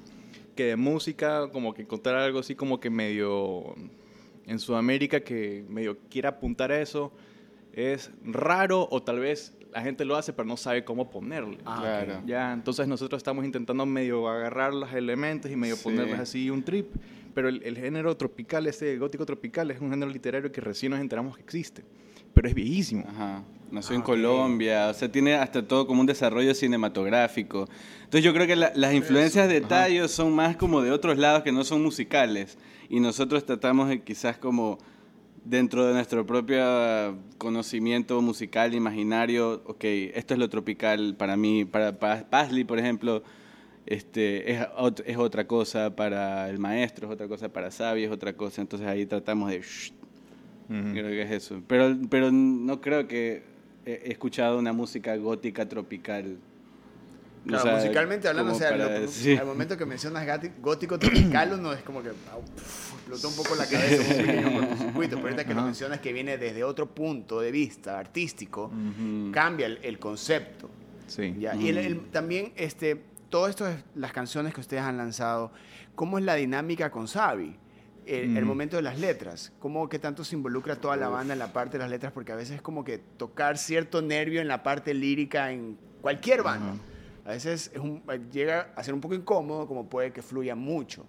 que 0.55 0.63
de 0.65 0.75
música, 0.75 1.49
como 1.51 1.73
que 1.73 1.83
encontrar 1.83 2.17
algo 2.17 2.39
así 2.39 2.55
como 2.55 2.79
que 2.79 2.89
medio 2.89 3.75
en 4.45 4.59
Sudamérica 4.59 5.21
que 5.21 5.63
medio 5.69 5.97
quiera 6.09 6.29
apuntar 6.29 6.71
a 6.71 6.81
eso 6.81 7.13
es 7.73 8.11
raro 8.25 8.87
o 8.91 9.01
tal 9.03 9.19
vez 9.19 9.53
la 9.71 9.81
gente 9.81 10.03
lo 10.05 10.15
hace 10.15 10.33
pero 10.33 10.47
no 10.47 10.57
sabe 10.57 10.83
cómo 10.83 11.09
ponerle. 11.09 11.57
Ah, 11.65 11.77
Claro. 11.79 12.17
ok. 12.19 12.25
Ya, 12.25 12.53
entonces 12.53 12.87
nosotros 12.87 13.19
estamos 13.19 13.45
intentando 13.45 13.85
medio 13.85 14.27
agarrar 14.27 14.73
los 14.73 14.91
elementos 14.93 15.51
y 15.51 15.55
medio 15.55 15.75
Sí. 15.75 15.83
ponerles 15.83 16.19
así 16.19 16.49
un 16.49 16.63
trip. 16.63 16.87
Pero 17.35 17.47
el, 17.47 17.61
el 17.63 17.77
género 17.77 18.17
tropical, 18.17 18.65
ese 18.67 18.97
gótico 18.97 19.25
tropical, 19.25 19.69
es 19.71 19.79
un 19.79 19.91
género 19.91 20.11
literario 20.11 20.51
que 20.51 20.59
recién 20.61 20.91
nos 20.91 20.99
enteramos 20.99 21.35
que 21.37 21.43
existe. 21.43 21.83
Pero 22.33 22.47
es 22.47 22.53
viejísimo. 22.55 23.05
Ajá. 23.07 23.43
Nació 23.71 23.93
Ah, 23.93 23.97
en. 23.97 24.01
Colombia, 24.01 24.87
o 24.89 24.93
sea, 24.95 25.11
tiene 25.11 25.35
hasta 25.35 25.65
todo 25.65 25.85
como 25.85 26.01
un 26.01 26.07
desarrollo 26.07 26.53
cinematográfico. 26.55 27.67
Entonces 27.99 28.23
yo 28.23 28.33
creo 28.33 28.47
que 28.47 28.55
la- 28.55 28.71
las 28.75 28.93
influencias 28.93 29.47
de 29.47 29.61
Tallo 29.61 30.07
son 30.07 30.33
más 30.33 30.57
como 30.57 30.81
de 30.81 30.91
otros 30.91 31.17
lados 31.19 31.43
que 31.43 31.51
no 31.51 31.63
son 31.63 31.83
musicales. 31.83 32.57
Y 32.89 32.99
nosotros 32.99 33.45
tratamos 33.45 33.89
de 33.89 34.01
quizás 34.01 34.37
como 34.39 34.79
dentro 35.45 35.85
de 35.85 35.93
nuestro 35.93 36.25
propio 36.25 37.17
conocimiento 37.37 38.21
musical, 38.21 38.73
imaginario, 38.73 39.61
ok, 39.65 39.83
esto 40.13 40.33
es 40.33 40.39
lo 40.39 40.49
tropical 40.49 41.15
para 41.17 41.35
mí, 41.37 41.65
para, 41.65 41.97
para 41.97 42.29
Paisley, 42.29 42.63
por 42.63 42.79
ejemplo, 42.79 43.23
este, 43.85 44.51
es, 44.51 44.61
ot- 44.77 45.03
es 45.05 45.17
otra 45.17 45.47
cosa, 45.47 45.95
para 45.95 46.49
el 46.49 46.59
maestro 46.59 47.07
es 47.07 47.13
otra 47.13 47.27
cosa, 47.27 47.49
para 47.49 47.71
Sabi 47.71 48.03
es 48.03 48.11
otra 48.11 48.33
cosa, 48.33 48.61
entonces 48.61 48.87
ahí 48.87 49.05
tratamos 49.05 49.49
de... 49.49 49.59
shh. 49.61 49.91
Creo 50.93 51.07
que 51.07 51.21
es 51.23 51.31
eso. 51.31 51.63
Pero, 51.67 51.97
pero 52.11 52.31
no 52.31 52.79
creo 52.79 53.07
que 53.07 53.41
he 53.85 54.11
escuchado 54.11 54.59
una 54.59 54.71
música 54.71 55.15
gótica 55.15 55.67
tropical. 55.67 56.37
O 57.45 57.47
Claro, 57.47 57.63
sea, 57.63 57.75
musicalmente 57.77 58.27
hablando, 58.27 58.51
o 58.53 58.55
sea, 58.55 58.69
para 58.71 58.85
lo- 58.85 58.99
decir- 59.01 59.39
al 59.39 59.45
momento 59.45 59.77
que 59.77 59.85
mencionas 59.85 60.25
gótico 60.61 60.99
tropical, 60.99 61.53
uno 61.53 61.71
es 61.73 61.81
como 61.83 62.03
que 62.03 62.09
pf, 62.09 62.93
explotó 62.95 63.29
un 63.29 63.35
poco 63.35 63.55
la 63.55 63.65
cabeza, 63.65 64.01
un 64.01 64.25
pequeño 64.27 64.59
cortocircuito, 64.59 65.15
pero 65.15 65.27
ahorita 65.27 65.45
que 65.45 65.53
lo 65.53 65.61
mencionas 65.63 65.99
que 65.99 66.11
viene 66.13 66.37
desde 66.37 66.63
otro 66.63 66.87
punto 66.93 67.39
de 67.39 67.51
vista 67.51 67.97
artístico, 67.97 68.65
Ujú. 68.65 69.31
cambia 69.31 69.67
el, 69.67 69.79
el 69.83 69.99
concepto. 69.99 70.69
Sí. 71.07 71.33
¿ya? 71.39 71.55
Y 71.55 71.69
el- 71.69 71.77
el- 71.77 71.99
también, 72.11 72.51
este, 72.55 73.01
es 73.67 73.77
las 73.95 74.11
canciones 74.11 74.53
que 74.53 74.59
ustedes 74.61 74.83
han 74.83 74.97
lanzado, 74.97 75.51
¿cómo 75.95 76.19
es 76.19 76.25
la 76.25 76.35
dinámica 76.35 76.91
con 76.91 77.07
Sabi? 77.07 77.55
El, 78.05 78.37
el 78.37 78.43
Mm. 78.43 78.47
momento 78.47 78.75
de 78.75 78.81
las 78.81 78.99
letras, 78.99 79.51
¿cómo 79.59 79.87
que 79.87 79.97
tanto 79.99 80.23
se 80.23 80.35
involucra 80.35 80.75
toda 80.75 80.95
la 80.97 81.09
banda 81.09 81.33
en 81.33 81.39
la 81.39 81.53
parte 81.53 81.77
de 81.77 81.83
las 81.83 81.89
letras? 81.91 82.11
Porque 82.11 82.31
a 82.31 82.35
veces 82.35 82.55
es 82.57 82.61
como 82.61 82.83
que 82.83 82.97
tocar 82.97 83.57
cierto 83.57 84.01
nervio 84.01 84.41
en 84.41 84.47
la 84.47 84.61
parte 84.63 84.93
lírica 84.93 85.51
en 85.51 85.77
cualquier 86.01 86.41
banda. 86.43 86.73
A 87.29 87.33
veces 87.33 87.69
es 87.75 87.79
un- 87.79 88.01
llega 88.31 88.73
a 88.75 88.83
ser 88.83 88.95
un 88.95 89.01
poco 89.01 89.13
incómodo, 89.13 89.67
como 89.67 89.87
puede 89.87 90.11
que 90.11 90.23
fluya 90.23 90.55
mucho. 90.55 91.05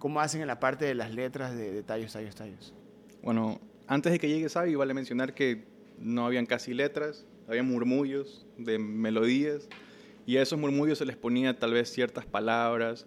¿Cómo 0.00 0.20
hacen 0.20 0.40
en 0.40 0.48
la 0.48 0.58
parte 0.58 0.84
de 0.84 0.96
las 0.96 1.14
letras 1.14 1.54
de, 1.56 1.70
de 1.70 1.84
tallos, 1.84 2.12
tallos, 2.12 2.34
tallos? 2.34 2.74
Bueno, 3.22 3.60
antes 3.86 4.10
de 4.10 4.18
que 4.18 4.28
llegue 4.28 4.48
Sabi, 4.48 4.74
vale 4.74 4.94
mencionar 4.94 5.32
que 5.32 5.62
no 5.96 6.26
habían 6.26 6.44
casi 6.44 6.74
letras, 6.74 7.24
había 7.46 7.62
murmullos 7.62 8.44
de 8.58 8.80
melodías, 8.80 9.68
y 10.26 10.38
a 10.38 10.42
esos 10.42 10.58
murmullos 10.58 10.98
se 10.98 11.06
les 11.06 11.16
ponía 11.16 11.56
tal 11.56 11.72
vez 11.72 11.88
ciertas 11.92 12.26
palabras. 12.26 13.06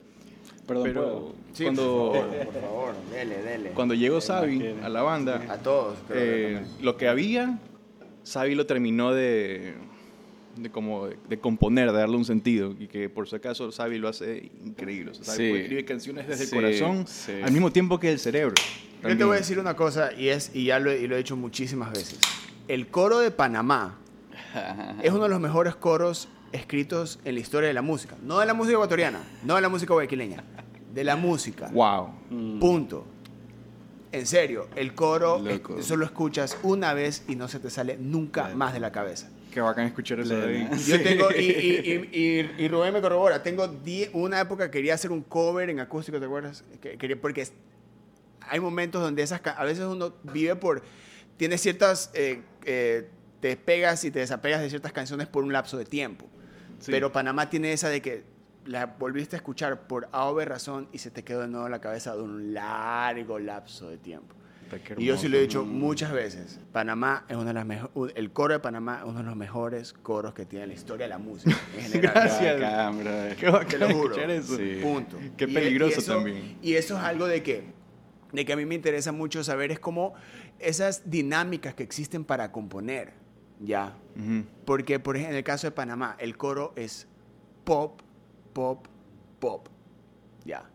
Perdón, 0.66 0.84
pero 0.86 1.02
¿puedo? 1.04 1.36
cuando, 1.64 2.14
por 2.46 2.62
favor, 2.62 2.96
dele, 3.12 3.42
dele. 3.42 3.70
cuando 3.72 3.94
llegó 3.94 4.22
Sabi 4.22 4.74
a 4.82 4.88
la 4.88 5.02
banda, 5.02 5.46
A 5.50 5.58
todos, 5.58 5.98
eh, 6.12 6.62
lo 6.82 6.96
que 6.96 7.10
había, 7.10 7.60
Sabi 8.24 8.56
lo 8.56 8.66
terminó 8.66 9.12
de, 9.14 9.74
de 10.56 10.70
como 10.70 11.08
de, 11.08 11.18
de 11.30 11.40
componer, 11.40 11.92
de 11.92 11.98
darle 11.98 12.16
un 12.18 12.26
sentido, 12.26 12.76
y 12.80 12.88
que 12.88 13.10
por 13.10 13.28
si 13.28 13.36
acaso 13.36 13.72
Sabi 13.72 13.98
lo 13.98 14.08
hace 14.08 14.52
increíble. 14.64 15.12
O 15.12 15.14
sea, 15.16 15.24
Sabi 15.26 15.38
Sí. 15.38 15.50
puede 15.50 15.62
escribir 15.64 15.86
canciones 15.86 16.28
desde 16.28 16.46
Sí, 16.46 16.56
el 16.56 16.62
corazón 16.62 17.08
sí. 17.08 17.32
al 17.44 17.52
mismo 17.52 17.72
tiempo 17.72 18.00
que 18.00 18.12
el 18.12 18.20
cerebro. 18.20 18.56
Yo 18.56 18.62
te 19.02 19.10
También. 19.10 19.28
voy 19.28 19.36
a 19.36 19.40
decir 19.40 19.60
una 19.60 19.76
cosa, 19.76 20.12
y, 20.14 20.30
es, 20.30 20.52
y 20.54 20.66
ya 20.66 20.80
lo, 20.80 20.92
he- 20.92 21.02
y 21.02 21.08
lo 21.08 21.16
he 21.16 21.18
dicho 21.18 21.36
muchísimas 21.36 21.92
veces. 21.92 22.20
El 22.68 22.88
coro 22.88 23.20
de 23.20 23.32
Panamá 23.32 23.98
es 25.04 25.12
uno 25.12 25.24
de 25.24 25.30
los 25.30 25.40
mejores 25.42 25.76
coros 25.76 26.30
escritos 26.52 27.20
en 27.26 27.36
la 27.36 27.42
historia 27.42 27.68
de 27.68 27.74
la 27.74 27.82
música. 27.82 28.16
No 28.24 28.40
de 28.40 28.46
la 28.46 28.54
música 28.54 28.76
ecuatoriana, 28.76 29.22
no 29.44 29.56
de 29.56 29.62
la 29.62 29.70
música 29.70 29.94
guayaquileña, 29.94 30.44
de 30.94 31.04
la 31.04 31.16
música. 31.16 31.70
Wow. 31.74 32.10
Punto. 32.60 33.06
En 34.12 34.28
serio, 34.28 34.68
el 34.76 34.94
coro 34.94 35.40
Loco. 35.40 35.80
eh, 35.80 35.82
solo 35.84 36.06
escuchas 36.06 36.56
una 36.62 36.94
vez 36.94 37.24
y 37.28 37.36
no 37.36 37.48
se 37.48 37.60
te 37.60 37.72
sale 37.72 37.98
nunca 37.98 38.42
Claro. 38.44 38.58
más 38.58 38.74
de 38.74 38.80
la 38.80 38.92
cabeza. 38.92 39.30
Qué 39.54 39.62
bacán 39.62 39.86
escuchar 39.86 40.20
eso 40.20 40.36
de 40.36 40.48
ahí. 40.58 40.70
Yo 40.88 41.02
tengo, 41.02 41.30
y, 41.32 41.44
y, 41.44 42.10
y, 42.14 42.20
y- 42.20 42.64
y 42.66 42.68
Rubén 42.68 42.92
me 42.94 43.02
corrobora, 43.02 43.44
tengo 43.44 43.68
die- 43.68 44.10
una 44.14 44.40
época 44.42 44.72
quería 44.72 44.96
hacer 44.96 45.12
un 45.12 45.22
cover 45.22 45.70
en 45.70 45.80
acústico, 45.80 46.20
¿te 46.20 46.26
acuerdas? 46.26 46.64
Que- 46.82 46.98
quería- 46.98 47.20
porque 47.22 47.48
hay 48.42 48.60
momentos 48.60 49.02
donde 49.02 49.22
esas, 49.24 49.42
a 49.46 49.64
veces 49.64 49.86
uno 49.86 50.14
vive 50.24 50.56
por, 50.56 50.82
tiene 51.38 51.58
ciertas, 51.58 52.10
eh, 52.14 52.42
eh, 52.66 53.08
te 53.40 53.50
despegas 53.50 54.04
y 54.06 54.12
te 54.12 54.20
desapegas 54.20 54.62
de 54.62 54.70
ciertas 54.70 54.92
canciones 54.92 55.28
por 55.28 55.44
un 55.44 55.54
lapso 55.54 55.78
de 55.78 55.86
tiempo. 55.86 56.26
Sí. 56.80 56.92
Pero 56.92 57.12
Panamá 57.12 57.50
tiene 57.50 57.74
esa 57.74 57.90
de 57.90 58.02
que 58.02 58.24
la 58.66 58.86
volviste 58.88 59.36
a 59.36 59.38
escuchar 59.38 59.88
por 59.88 60.08
A 60.14 60.26
o 60.26 60.34
B 60.36 60.46
razón 60.46 60.88
y 60.94 60.98
se 60.98 61.12
te 61.12 61.24
quedó 61.24 61.42
de 61.42 61.48
nuevo 61.48 61.66
en 61.66 61.72
la 61.72 61.82
cabeza 61.82 62.16
de 62.16 62.22
un 62.22 62.54
largo 62.54 63.38
lapso 63.40 63.90
de 63.90 63.98
tiempo. 63.98 64.34
Puta, 64.80 64.96
qué 64.96 65.02
Y 65.02 65.06
yo 65.06 65.18
sí 65.18 65.28
lo 65.28 65.38
he 65.38 65.42
hermoso. 65.44 65.60
dicho 65.62 65.66
muchas 65.66 66.12
veces. 66.12 66.60
Panamá 66.72 67.26
es 67.30 67.36
una 67.36 67.48
de 67.48 67.54
las 67.54 67.66
mejores. 67.66 68.16
El 68.16 68.32
coro 68.32 68.54
de 68.54 68.60
Panamá 68.60 68.98
es 69.00 69.04
uno 69.06 69.20
de 69.20 69.24
los 69.26 69.36
mejores 69.36 69.94
coros 69.94 70.34
que 70.34 70.46
tiene 70.46 70.68
la 70.68 70.74
historia 70.74 71.06
de 71.06 71.10
la 71.10 71.18
música. 71.18 71.56
En 71.78 71.84
general. 71.92 72.14
Gracias. 72.14 72.60
Bacán. 72.62 73.36
Qué 73.40 73.50
bacán 73.50 73.68
Te 73.68 73.78
lo 73.80 73.90
juro. 73.94 74.16
eso. 74.16 74.58
Sí. 74.58 74.80
Punto. 74.82 75.18
Qué 75.38 75.46
Y- 75.46 75.52
y 75.52 75.54
peligroso 75.54 76.00
eso- 76.00 76.16
también. 76.16 76.58
Y 76.62 76.74
eso 76.74 76.98
es 76.98 77.04
algo 77.04 77.28
de 77.28 77.44
que, 77.44 77.64
de 78.32 78.46
que 78.46 78.54
a 78.54 78.56
mí 78.56 78.66
me 78.66 78.76
interesa 78.76 79.12
mucho 79.12 79.44
saber 79.44 79.72
es 79.72 79.80
cómo 79.80 80.14
esas 80.60 81.10
dinámicas 81.10 81.74
que 81.74 81.84
existen 81.84 82.24
para 82.26 82.52
componer, 82.52 83.14
¿ya? 83.60 83.96
Ujú. 84.16 84.46
Porque, 84.66 85.00
por 85.00 85.16
ejemplo, 85.18 85.34
en 85.34 85.38
el 85.38 85.44
caso 85.44 85.68
de 85.68 85.72
Panamá, 85.72 86.16
el 86.20 86.38
coro 86.38 86.74
es 86.76 87.08
pop, 87.64 88.02
pop, 88.54 88.88
pop, 89.40 89.68
¿ya? 90.46 90.70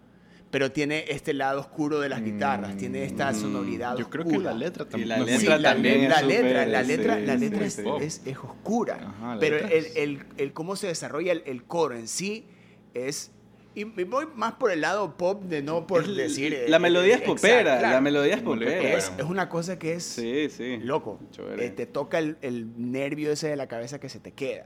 Pero 0.51 0.73
tiene 0.73 1.05
este 1.09 1.35
lado 1.35 1.61
oscuro 1.61 2.01
de 2.01 2.09
las 2.09 2.25
guitarras, 2.25 2.77
tiene 2.79 3.05
esta 3.05 3.33
Mm, 3.33 3.35
sonoridad 3.35 3.97
Yo 3.99 4.09
creo 4.09 4.25
oscura. 4.25 4.39
que 4.39 4.45
la 4.45 4.55
letra 4.55 4.85
también. 4.89 5.09
la 5.11 5.17
Sí, 5.27 5.31
letra 5.33 5.59
la, 5.59 5.73
también 5.75 5.95
le- 5.99 6.03
es 6.05 6.09
la 6.09 6.21
súper, 6.21 6.43
letra, 6.45 6.67
la 6.67 6.83
letra, 6.83 7.19
la 7.21 7.35
letra 7.37 7.67
es, 7.67 7.73
sí. 7.75 7.83
es- 8.01 8.23
es 8.25 8.39
oscura. 8.39 8.99
Ajá, 9.03 9.37
pero 9.41 9.59
el, 9.59 9.87
el- 9.97 10.25
el 10.39 10.53
cómo 10.55 10.75
se 10.77 10.87
desarrolla 10.87 11.33
el, 11.33 11.43
el 11.45 11.65
coro 11.65 11.97
en 11.97 12.09
sí 12.09 12.47
es... 12.95 13.31
Y 13.75 13.85
me 13.85 14.03
voy 14.05 14.25
más 14.35 14.55
por 14.55 14.73
el 14.73 14.81
lado 14.81 15.17
pop 15.19 15.45
de 15.45 15.63
no 15.63 15.87
por 15.87 16.03
Es- 16.05 16.17
decir... 16.17 16.55
eh, 16.55 16.65
la 16.69 16.79
melodía 16.79 17.17
es 17.17 17.21
popera, 17.21 17.79
claro. 17.79 17.95
la 17.97 18.01
melodía 18.01 18.35
es 18.37 18.43
popera. 18.43 18.97
Es, 18.97 19.13
es 19.19 19.25
una 19.25 19.49
cosa 19.51 19.79
que 19.79 19.93
es 19.93 20.03
Sí, 20.03 20.49
sí. 20.49 20.79
loco. 20.79 21.21
Eh, 21.59 21.69
te 21.77 21.85
toca 21.87 22.19
el, 22.19 22.39
el 22.41 22.73
nervio 22.91 23.31
ese 23.33 23.49
de 23.49 23.57
la 23.57 23.69
cabeza 23.69 24.01
que 24.01 24.09
se 24.09 24.19
te 24.19 24.33
queda. 24.33 24.65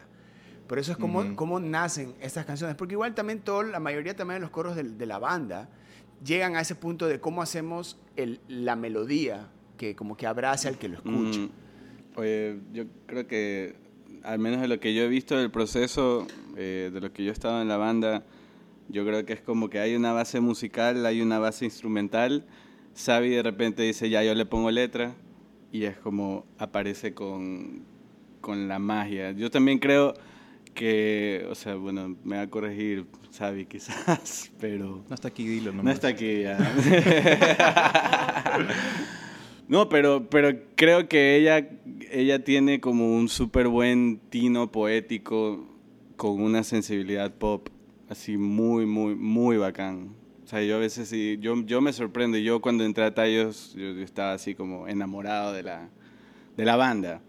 Por 0.72 0.78
eso 0.78 0.92
es 0.92 0.96
como, 0.96 1.18
Ujú. 1.18 1.34
como 1.36 1.60
nacen 1.60 2.14
estas 2.22 2.46
canciones. 2.46 2.76
Porque 2.76 2.94
igual 2.94 3.14
también 3.14 3.40
todo, 3.40 3.62
la 3.62 3.78
mayoría 3.78 4.16
también 4.16 4.36
de 4.36 4.40
los 4.40 4.48
coros 4.48 4.74
del- 4.74 4.96
de, 4.96 5.04
la 5.04 5.18
banda 5.18 5.68
llegan 6.24 6.56
a 6.56 6.62
ese 6.62 6.74
punto 6.74 7.06
de 7.08 7.20
cómo 7.20 7.42
hacemos 7.42 7.98
el- 8.16 8.40
la 8.48 8.74
melodía 8.74 9.50
que 9.76 9.94
como 9.94 10.16
que 10.16 10.26
abrace 10.26 10.68
al 10.68 10.78
que 10.78 10.88
lo 10.88 10.94
escucha. 10.94 11.40
Mm, 11.40 11.50
Oye, 12.16 12.58
yo 12.72 12.84
creo 13.04 13.26
que, 13.26 13.74
al 14.22 14.38
menos 14.38 14.62
de 14.62 14.68
lo 14.68 14.80
que 14.80 14.94
yo 14.94 15.02
he 15.02 15.08
visto 15.08 15.36
del 15.36 15.50
proceso, 15.50 16.26
eh, 16.56 16.88
de 16.90 17.00
lo 17.02 17.12
que 17.12 17.22
yo 17.22 17.28
he 17.28 17.34
estado 17.34 17.60
en 17.60 17.68
la 17.68 17.76
banda, 17.76 18.24
yo 18.88 19.04
creo 19.04 19.26
que 19.26 19.34
es 19.34 19.42
como 19.42 19.68
que 19.68 19.78
hay 19.78 19.94
una 19.94 20.14
base 20.14 20.40
musical, 20.40 21.04
hay 21.04 21.20
una 21.20 21.38
base 21.38 21.66
instrumental. 21.66 22.46
Xavi 22.96 23.28
de 23.28 23.42
repente 23.42 23.82
dice, 23.82 24.08
ya 24.08 24.24
yo 24.24 24.34
le 24.34 24.46
pongo 24.46 24.70
letra, 24.70 25.12
y 25.70 25.84
es 25.84 25.98
como 25.98 26.46
aparece 26.56 27.12
con, 27.12 27.82
con 28.40 28.68
la 28.68 28.78
magia. 28.78 29.32
Yo 29.32 29.50
también 29.50 29.78
creo 29.78 30.14
que, 30.74 31.46
o 31.50 31.54
sea, 31.54 31.74
bueno, 31.74 32.16
me 32.24 32.36
va 32.36 32.42
a 32.42 32.50
corregir 32.50 33.06
Xavi 33.36 33.66
quizás, 33.66 34.50
pero... 34.60 35.04
No 35.08 35.14
está 35.14 35.28
aquí, 35.28 35.46
dilo 35.46 35.72
No 35.72 35.78
nomás. 35.78 35.94
está 35.94 36.08
aquí 36.08 36.42
ya. 36.42 36.58
no, 39.68 39.88
pero, 39.88 40.28
pero 40.28 40.50
creo 40.74 41.08
que 41.08 41.36
ella, 41.36 41.68
ella 42.10 42.44
tiene 42.44 42.80
como 42.80 43.14
un 43.14 43.28
súper 43.28 43.68
buen 43.68 44.20
tino 44.30 44.70
poético 44.72 45.68
con 46.16 46.40
una 46.40 46.62
sensibilidad 46.62 47.34
pop 47.34 47.68
así 48.08 48.36
muy, 48.36 48.86
muy, 48.86 49.14
muy 49.14 49.56
bacán. 49.56 50.14
O 50.44 50.46
sea, 50.46 50.62
yo 50.62 50.76
a 50.76 50.78
veces 50.78 51.08
sí, 51.08 51.38
yo, 51.40 51.62
yo 51.64 51.80
me 51.80 51.92
sorprendo. 51.92 52.36
Yo 52.38 52.60
cuando 52.60 52.84
entré 52.84 53.04
a 53.04 53.14
Tallos, 53.14 53.74
yo, 53.74 53.92
yo 53.92 54.02
estaba 54.02 54.34
así 54.34 54.54
como 54.54 54.86
enamorado 54.86 55.52
de 55.52 55.62
la, 55.62 55.88
de 56.56 56.64
la 56.64 56.76
banda, 56.76 57.22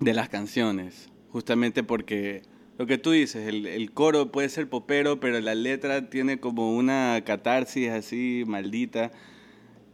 de 0.00 0.14
las 0.14 0.28
canciones. 0.28 1.08
Justamente 1.30 1.84
porque 1.84 2.42
lo 2.80 2.86
que 2.86 2.96
tú 2.96 3.10
dices, 3.10 3.46
el, 3.46 3.66
el 3.66 3.92
coro 3.92 4.32
puede 4.32 4.48
ser 4.48 4.66
popero, 4.70 5.20
pero 5.20 5.38
la 5.40 5.54
letra 5.54 6.08
tiene 6.08 6.40
como 6.40 6.74
una 6.74 7.22
catarsis 7.26 7.90
así 7.90 8.42
maldita. 8.46 9.10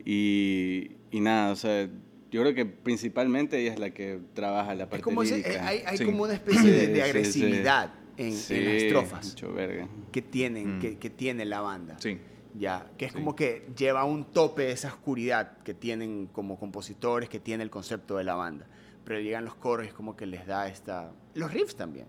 Y, 0.05 0.93
y 1.11 1.21
nada, 1.21 1.51
o 1.53 1.57
sea, 1.57 1.89
yo 2.31 2.43
creo 2.43 2.55
que 2.55 2.65
principalmente 2.65 3.59
ella 3.61 3.73
es 3.73 3.81
la 3.81 3.91
que 3.91 4.21
trabaja 4.35 4.75
la 4.77 4.85
parte 4.85 4.99
Es 4.99 5.03
como 5.03 5.23
ese- 5.25 5.39
lírica. 5.39 5.55
eh, 5.55 5.61
hay, 5.61 5.83
hay 5.85 5.99
Sí. 5.99 6.05
como 6.05 6.23
una 6.23 6.35
especie 6.35 6.71
de, 6.71 6.81
Sí, 6.81 6.87
de 6.87 6.95
sí, 6.95 7.01
agresividad 7.01 7.93
En, 8.19 8.33
Sí, 8.33 8.55
en 8.55 8.65
las 8.65 8.83
estrofas 8.85 9.27
mucho 9.29 9.53
verga. 9.53 9.89
que 10.13 10.23
tienen, 10.23 10.79
Mm. 10.79 10.81
que, 10.81 10.97
que 10.99 11.11
tiene 11.11 11.45
la 11.45 11.61
banda. 11.61 11.97
Sí. 11.99 12.19
Ya, 12.59 12.87
que 12.97 13.07
es 13.07 13.13
Sí. 13.13 13.19
como 13.19 13.37
que 13.37 13.67
lleva 13.77 14.01
a 14.03 14.05
un 14.07 14.25
tope 14.33 14.71
esa 14.71 14.89
oscuridad 14.89 15.59
que 15.65 15.75
tienen 15.75 16.27
como 16.29 16.59
compositores, 16.59 17.29
que 17.29 17.41
tiene 17.41 17.63
el 17.65 17.69
concepto 17.71 18.17
de 18.17 18.25
la 18.25 18.35
banda. 18.37 18.67
Pero 19.05 19.21
llegan 19.21 19.45
los 19.45 19.55
coros 19.57 19.85
y 19.85 19.89
es 19.89 19.95
como 19.95 20.17
que 20.17 20.25
les 20.25 20.47
da 20.47 20.67
esta... 20.69 21.13
Los 21.35 21.53
riffs 21.53 21.77
también. 21.77 22.07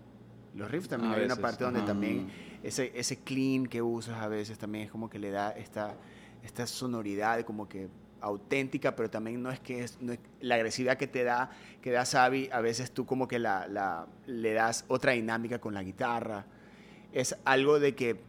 Los 0.58 0.70
riffs 0.70 0.88
también. 0.88 1.12
A 1.12 1.14
Hay 1.16 1.24
una 1.24 1.34
veces, 1.34 1.42
parte 1.42 1.64
donde 1.64 1.78
ajá. 1.80 1.86
también 1.86 2.26
ese, 2.62 2.92
ese 2.94 3.18
clean 3.20 3.66
que 3.66 3.80
usas 3.80 4.20
a 4.20 4.28
veces 4.28 4.58
también 4.58 4.84
es 4.86 4.90
como 4.90 5.08
que 5.08 5.18
le 5.18 5.30
da 5.30 5.50
esta, 5.52 5.94
esta 6.42 6.66
sonoridad 6.66 7.40
como 7.44 7.68
que 7.68 7.88
auténtica, 8.20 8.96
pero 8.96 9.08
también 9.08 9.40
no 9.42 9.50
es 9.52 9.60
que 9.60 9.84
es, 9.84 9.96
no 10.02 10.12
es- 10.12 10.18
la 10.40 10.56
agresividad 10.56 10.98
que 10.98 11.06
te 11.06 11.22
da, 11.22 11.50
que 11.80 11.92
da 11.92 12.04
Xavi, 12.04 12.50
a 12.52 12.60
veces 12.60 12.90
tú 12.90 13.06
como 13.06 13.28
que 13.28 13.38
la, 13.38 13.68
la- 13.68 14.06
le 14.26 14.52
das 14.54 14.84
otra 14.88 15.12
dinámica 15.12 15.60
con 15.60 15.72
la 15.72 15.82
guitarra. 15.84 16.44
Es 17.12 17.36
algo 17.44 17.78
de 17.78 17.94
que 17.94 18.20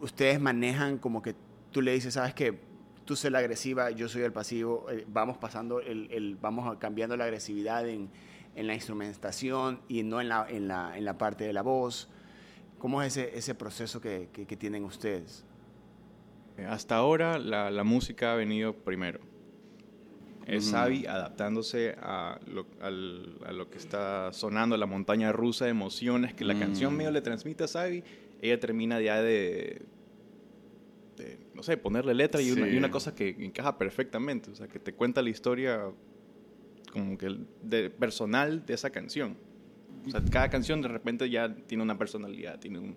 ustedes 0.00 0.40
manejan 0.40 0.98
como 0.98 1.22
que 1.22 1.34
tú 1.72 1.82
le 1.82 1.92
dices, 1.92 2.14
sabes 2.14 2.34
que 2.34 2.58
tú 3.04 3.16
soy 3.16 3.30
la 3.30 3.40
agresiva, 3.40 3.90
yo 3.90 4.08
soy 4.08 4.22
el 4.22 4.32
pasivo, 4.32 4.86
eh, 4.90 5.04
vamos 5.08 5.36
pasando, 5.38 5.80
el, 5.80 6.08
el- 6.12 6.36
vamos 6.36 6.76
cambiando 6.78 7.16
la 7.16 7.24
agresividad 7.24 7.88
en, 7.88 8.08
en 8.56 8.66
la 8.66 8.74
instrumentación 8.74 9.80
y 9.88 10.02
no 10.02 10.20
en 10.20 10.28
la, 10.28 10.46
en 10.48 10.68
la, 10.68 10.96
en 10.96 11.04
la 11.04 11.16
parte 11.18 11.44
de 11.44 11.52
la 11.52 11.62
voz. 11.62 12.08
¿Cómo 12.78 13.02
es 13.02 13.16
ese, 13.16 13.36
ese 13.38 13.54
proceso 13.54 14.00
que, 14.00 14.28
que- 14.32 14.46
que 14.46 14.56
tienen 14.56 14.84
ustedes? 14.84 15.44
Eh, 16.56 16.64
Hasta 16.64 16.96
ahora 16.96 17.38
la, 17.38 17.70
la 17.70 17.84
música 17.84 18.32
ha 18.32 18.36
venido 18.36 18.74
primero. 18.74 19.20
Es 20.46 20.74
adaptándose 20.74 21.94
a 22.02 22.40
lo, 22.46 22.66
al- 22.80 23.38
a 23.46 23.52
lo 23.52 23.70
que 23.70 23.78
está 23.78 24.32
sonando, 24.32 24.76
la 24.76 24.86
montaña 24.86 25.30
rusa 25.30 25.66
de 25.66 25.70
emociones 25.70 26.34
que 26.34 26.44
la 26.44 26.58
canción 26.58 26.92
Mm. 26.94 26.96
medio 26.96 27.10
le 27.12 27.20
transmite 27.20 27.64
a 27.64 27.68
Xavi. 27.68 28.02
Ella 28.42 28.58
termina 28.58 29.00
ya 29.00 29.22
de, 29.22 29.82
de, 31.18 31.38
no 31.54 31.62
sé, 31.62 31.76
ponerle 31.76 32.14
letra 32.14 32.40
y, 32.42 32.50
una, 32.50 32.66
y 32.68 32.76
una 32.76 32.90
cosa 32.90 33.14
que 33.14 33.28
encaja 33.38 33.78
perfectamente. 33.78 34.50
O 34.50 34.56
sea, 34.56 34.66
que 34.66 34.80
te 34.80 34.92
cuenta 34.92 35.22
la 35.22 35.30
historia 35.30 35.82
como 36.92 37.16
que 37.18 37.36
de, 37.62 37.90
personal 37.90 38.64
de 38.66 38.74
esa 38.74 38.90
canción. 38.90 39.36
O 40.06 40.10
sea, 40.10 40.22
cada 40.30 40.48
canción 40.50 40.80
de 40.82 40.88
repente 40.88 41.28
ya 41.28 41.54
tiene 41.54 41.82
una 41.82 41.98
personalidad, 41.98 42.58
tiene 42.58 42.78
un, 42.78 42.96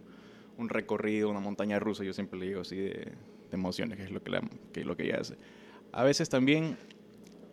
un 0.57 0.69
recorrido, 0.69 1.29
una 1.29 1.39
montaña 1.39 1.79
rusa, 1.79 2.03
yo 2.03 2.13
siempre 2.13 2.39
le 2.39 2.47
digo 2.47 2.61
así, 2.61 2.75
de, 2.77 2.89
de 2.91 3.13
emociones, 3.51 3.97
que 3.97 4.05
es 4.05 4.11
lo 4.11 4.23
que, 4.23 4.31
la- 4.31 4.43
que 4.71 4.81
es 4.81 4.85
lo 4.85 4.95
que 4.95 5.03
ella 5.05 5.17
hace. 5.21 5.35
A 5.91 6.03
veces 6.03 6.29
también, 6.29 6.77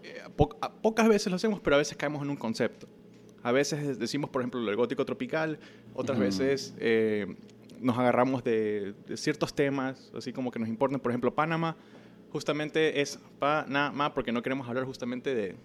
eh, 0.02 0.23
po- 0.37 0.56
a- 0.61 0.73
pocas 0.73 1.09
veces 1.09 1.28
lo 1.30 1.37
hacemos, 1.37 1.61
pero 1.61 1.76
a 1.76 1.78
veces 1.78 1.97
caemos 1.97 2.23
en 2.23 2.30
un 2.30 2.37
concepto. 2.37 2.87
A 3.42 3.52
veces 3.52 3.99
decimos, 3.99 4.30
por 4.30 4.42
ejemplo, 4.42 4.61
el 4.68 4.76
gótico 4.76 5.04
tropical, 5.04 5.59
otras 5.94 6.18
veces 6.18 6.75
eh, 6.78 7.26
nos 7.80 7.99
agarramos 7.99 8.44
de, 8.44 8.94
de 9.06 9.16
ciertos 9.16 9.54
temas, 9.54 10.12
así 10.14 10.32
como 10.32 10.50
que 10.50 10.59
nos 10.59 10.68
importan, 10.68 11.00
por 11.00 11.11
ejemplo, 11.11 11.35
Panamá, 11.35 11.76
justamente 12.30 13.00
es 13.00 13.18
Panamá, 13.38 14.14
porque 14.14 14.30
no 14.30 14.42
queremos 14.42 14.68
hablar 14.68 14.85
justamente 14.85 15.35
de 15.35 15.56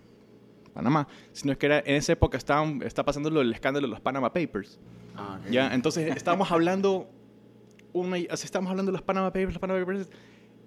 Panamá, 0.76 1.08
sino 1.32 1.52
es 1.54 1.58
que 1.58 1.66
era, 1.66 1.80
en 1.80 1.96
esa 1.96 2.14
época 2.14 2.38
estaban, 2.38 2.82
está 2.84 3.04
pasando 3.04 3.32
lo 3.32 3.40
del 3.40 3.52
escándalo 3.54 3.88
de 3.88 3.92
los 3.92 4.02
Panama 4.02 4.32
Papers. 4.32 4.80
Ah. 5.16 5.40
Ya, 5.50 5.74
entonces 5.74 6.16
estábamos 6.16 6.52
hablando, 6.52 7.10
una, 7.94 8.18
estábamos 8.18 8.70
hablando 8.70 8.92
de 8.92 8.98
los 8.98 9.02
Panama 9.02 9.30
Papers, 9.30 9.54
los 9.54 9.60
Panama 9.60 9.80
Papers, 9.80 10.10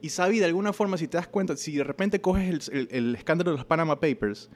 y 0.00 0.08
Sabi, 0.08 0.38
de 0.38 0.46
alguna 0.46 0.72
forma, 0.72 0.96
si 0.96 1.06
te 1.08 1.16
das 1.18 1.28
cuenta, 1.28 1.56
si 1.56 1.76
de 1.76 1.84
repente 1.84 2.20
coges 2.20 2.68
el, 2.70 2.78
el- 2.80 2.88
el 2.90 3.14
escándalo 3.14 3.50
de 3.52 3.56
los 3.58 3.66
Panama 3.66 4.00
Papers 4.00 4.50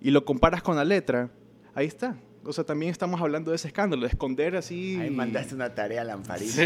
y 0.00 0.10
lo 0.10 0.24
comparas 0.24 0.62
con 0.62 0.74
la 0.76 0.84
letra, 0.84 1.30
ahí 1.74 1.86
está. 1.86 2.16
O 2.42 2.54
sea, 2.54 2.64
también 2.64 2.90
estamos 2.90 3.20
hablando 3.20 3.50
de 3.50 3.56
ese 3.56 3.68
escándalo, 3.68 4.00
de 4.02 4.08
esconder 4.08 4.56
así... 4.56 4.96
Ahí 4.98 5.10
mandaste 5.10 5.54
una 5.54 5.74
tarea 5.74 6.02
lamparita. 6.04 6.50
Sí. 6.52 6.64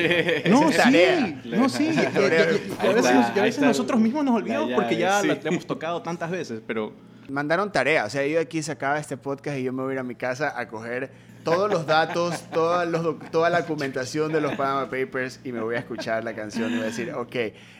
No, 0.48 0.70
es 0.70 0.76
tarea. 0.76 1.40
sí, 1.42 1.48
no, 1.50 1.68
sí. 1.68 1.84
y- 1.84 1.88
y- 1.88 1.90
y- 1.90 1.96
y 1.96 2.86
a 2.86 2.92
veces, 2.92 3.58
nos- 3.58 3.64
a 3.64 3.66
nosotros 3.66 4.00
mismos 4.00 4.24
nos 4.24 4.36
olvidamos 4.36 4.70
la 4.70 4.76
porque 4.76 4.96
ya 4.96 5.20
la 5.24 5.34
sí. 5.34 5.40
hemos 5.44 5.66
tocado 5.66 6.00
tantas 6.00 6.30
veces, 6.30 6.62
pero... 6.64 6.92
Mandaron 7.28 7.72
tarea, 7.72 8.04
o 8.04 8.10
sea, 8.10 8.26
yo 8.26 8.40
aquí 8.40 8.62
sacaba 8.62 8.98
este 8.98 9.16
podcast 9.16 9.58
y 9.58 9.62
yo 9.64 9.72
me 9.72 9.82
voy 9.82 9.92
a 9.92 9.94
ir 9.94 9.98
a 10.00 10.02
mi 10.02 10.14
casa 10.14 10.58
a 10.58 10.68
coger 10.68 11.10
todos 11.42 11.70
los 11.70 11.86
datos, 11.86 12.42
toda, 12.52 12.84
los 12.86 13.18
toda 13.30 13.50
la 13.50 13.60
documentación 13.62 14.32
de 14.32 14.40
los 14.40 14.54
Panama 14.56 14.84
Papers 14.90 15.40
y 15.44 15.52
me 15.52 15.60
voy 15.60 15.74
a 15.76 15.78
escuchar 15.78 16.24
la 16.24 16.34
canción 16.34 16.70
y 16.72 16.76
voy 16.76 16.82
a 16.84 16.86
decir, 16.86 17.12
ok, 17.12 17.36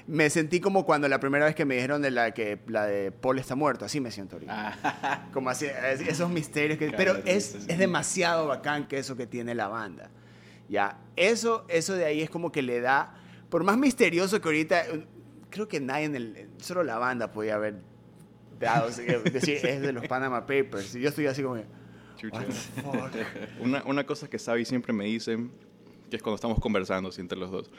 me 0.07 0.29
sentí 0.31 0.61
como 0.61 0.85
cuando 0.85 1.09
la 1.09 1.19
primera 1.21 1.47
vez 1.47 1.55
que 1.55 1.65
me 1.65 1.75
dijeron 1.75 2.03
de 2.03 2.11
la 2.11 2.33
que 2.33 2.59
la 2.67 2.87
de 2.87 3.11
Paul 3.11 3.39
está 3.39 3.55
muerto, 3.55 3.85
así 3.87 4.01
me 4.01 4.11
siento 4.11 4.37
ahorita. 4.37 4.77
Ah, 4.83 5.29
Como 5.33 5.49
así, 5.51 5.67
es- 5.67 6.01
esos 6.03 6.29
misterios 6.31 6.79
que... 6.79 6.91
Pero 6.93 7.17
es, 7.25 7.55
es 7.69 7.79
demasiado 7.79 8.47
bacán 8.47 8.87
que 8.87 8.99
eso 8.99 9.17
que 9.17 9.27
tiene 9.27 9.55
la 9.55 9.69
banda. 9.69 10.11
Ya, 10.69 10.99
eso, 11.17 11.65
eso 11.69 11.95
de 11.95 12.05
ahí 12.07 12.23
es 12.23 12.31
como 12.31 12.51
que 12.53 12.63
le 12.63 12.81
da, 12.81 13.15
por 13.51 13.63
más 13.65 13.77
misterioso 13.79 14.41
que 14.41 14.49
ahorita, 14.49 14.87
eh, 14.87 15.07
creo 15.51 15.69
que 15.69 15.81
nadie 15.81 16.05
en 16.07 16.17
el, 16.17 16.49
solo 16.59 16.83
la 16.83 16.99
banda 16.99 17.31
podía 17.33 17.55
haber 17.55 17.77
dado, 18.59 18.89
o 18.89 18.93
sea, 18.93 19.19
decir, 19.33 19.59
es 19.65 19.81
de 19.81 19.93
los 19.93 20.07
Panama 20.07 20.41
Papers. 20.47 20.95
Y 20.95 21.01
yo 21.01 21.09
estoy 21.09 21.27
así 21.27 21.43
como, 21.43 21.57
Chucha. 22.17 22.39
what 22.85 23.11
the 23.11 23.25
fuck? 23.25 23.61
Una, 23.61 23.83
una 23.85 24.05
cosa 24.05 24.29
que 24.29 24.39
Sabi 24.39 24.65
siempre 24.65 24.93
me 24.93 25.05
dice, 25.05 25.37
que 26.11 26.17
es 26.17 26.23
cuando 26.23 26.37
estamos 26.37 26.61
conversando 26.61 27.09
así 27.09 27.21
entre 27.21 27.39
los 27.39 27.51
dos, 27.51 27.71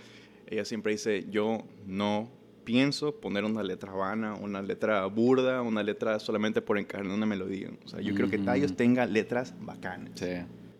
ella 0.47 0.65
siempre 0.65 0.91
dice, 0.91 1.25
yo 1.29 1.63
no 1.85 2.29
pienso 2.65 3.15
poner 3.15 3.45
una 3.45 3.63
letra 3.63 3.93
vana, 3.93 4.33
una 4.33 4.61
letra 4.61 5.05
burda, 5.05 5.61
una 5.61 5.83
letra 5.83 6.19
solamente 6.19 6.61
por 6.61 6.77
encarnar 6.77 7.15
una 7.15 7.25
melodía. 7.25 7.69
O 7.85 7.87
sea, 7.87 8.01
yo 8.01 8.13
creo 8.15 8.29
que. 8.29 8.39
Tallos 8.39 8.75
tenga 8.75 9.05
letras 9.05 9.53
bacanas. 9.61 10.11
Sí, 10.15 10.25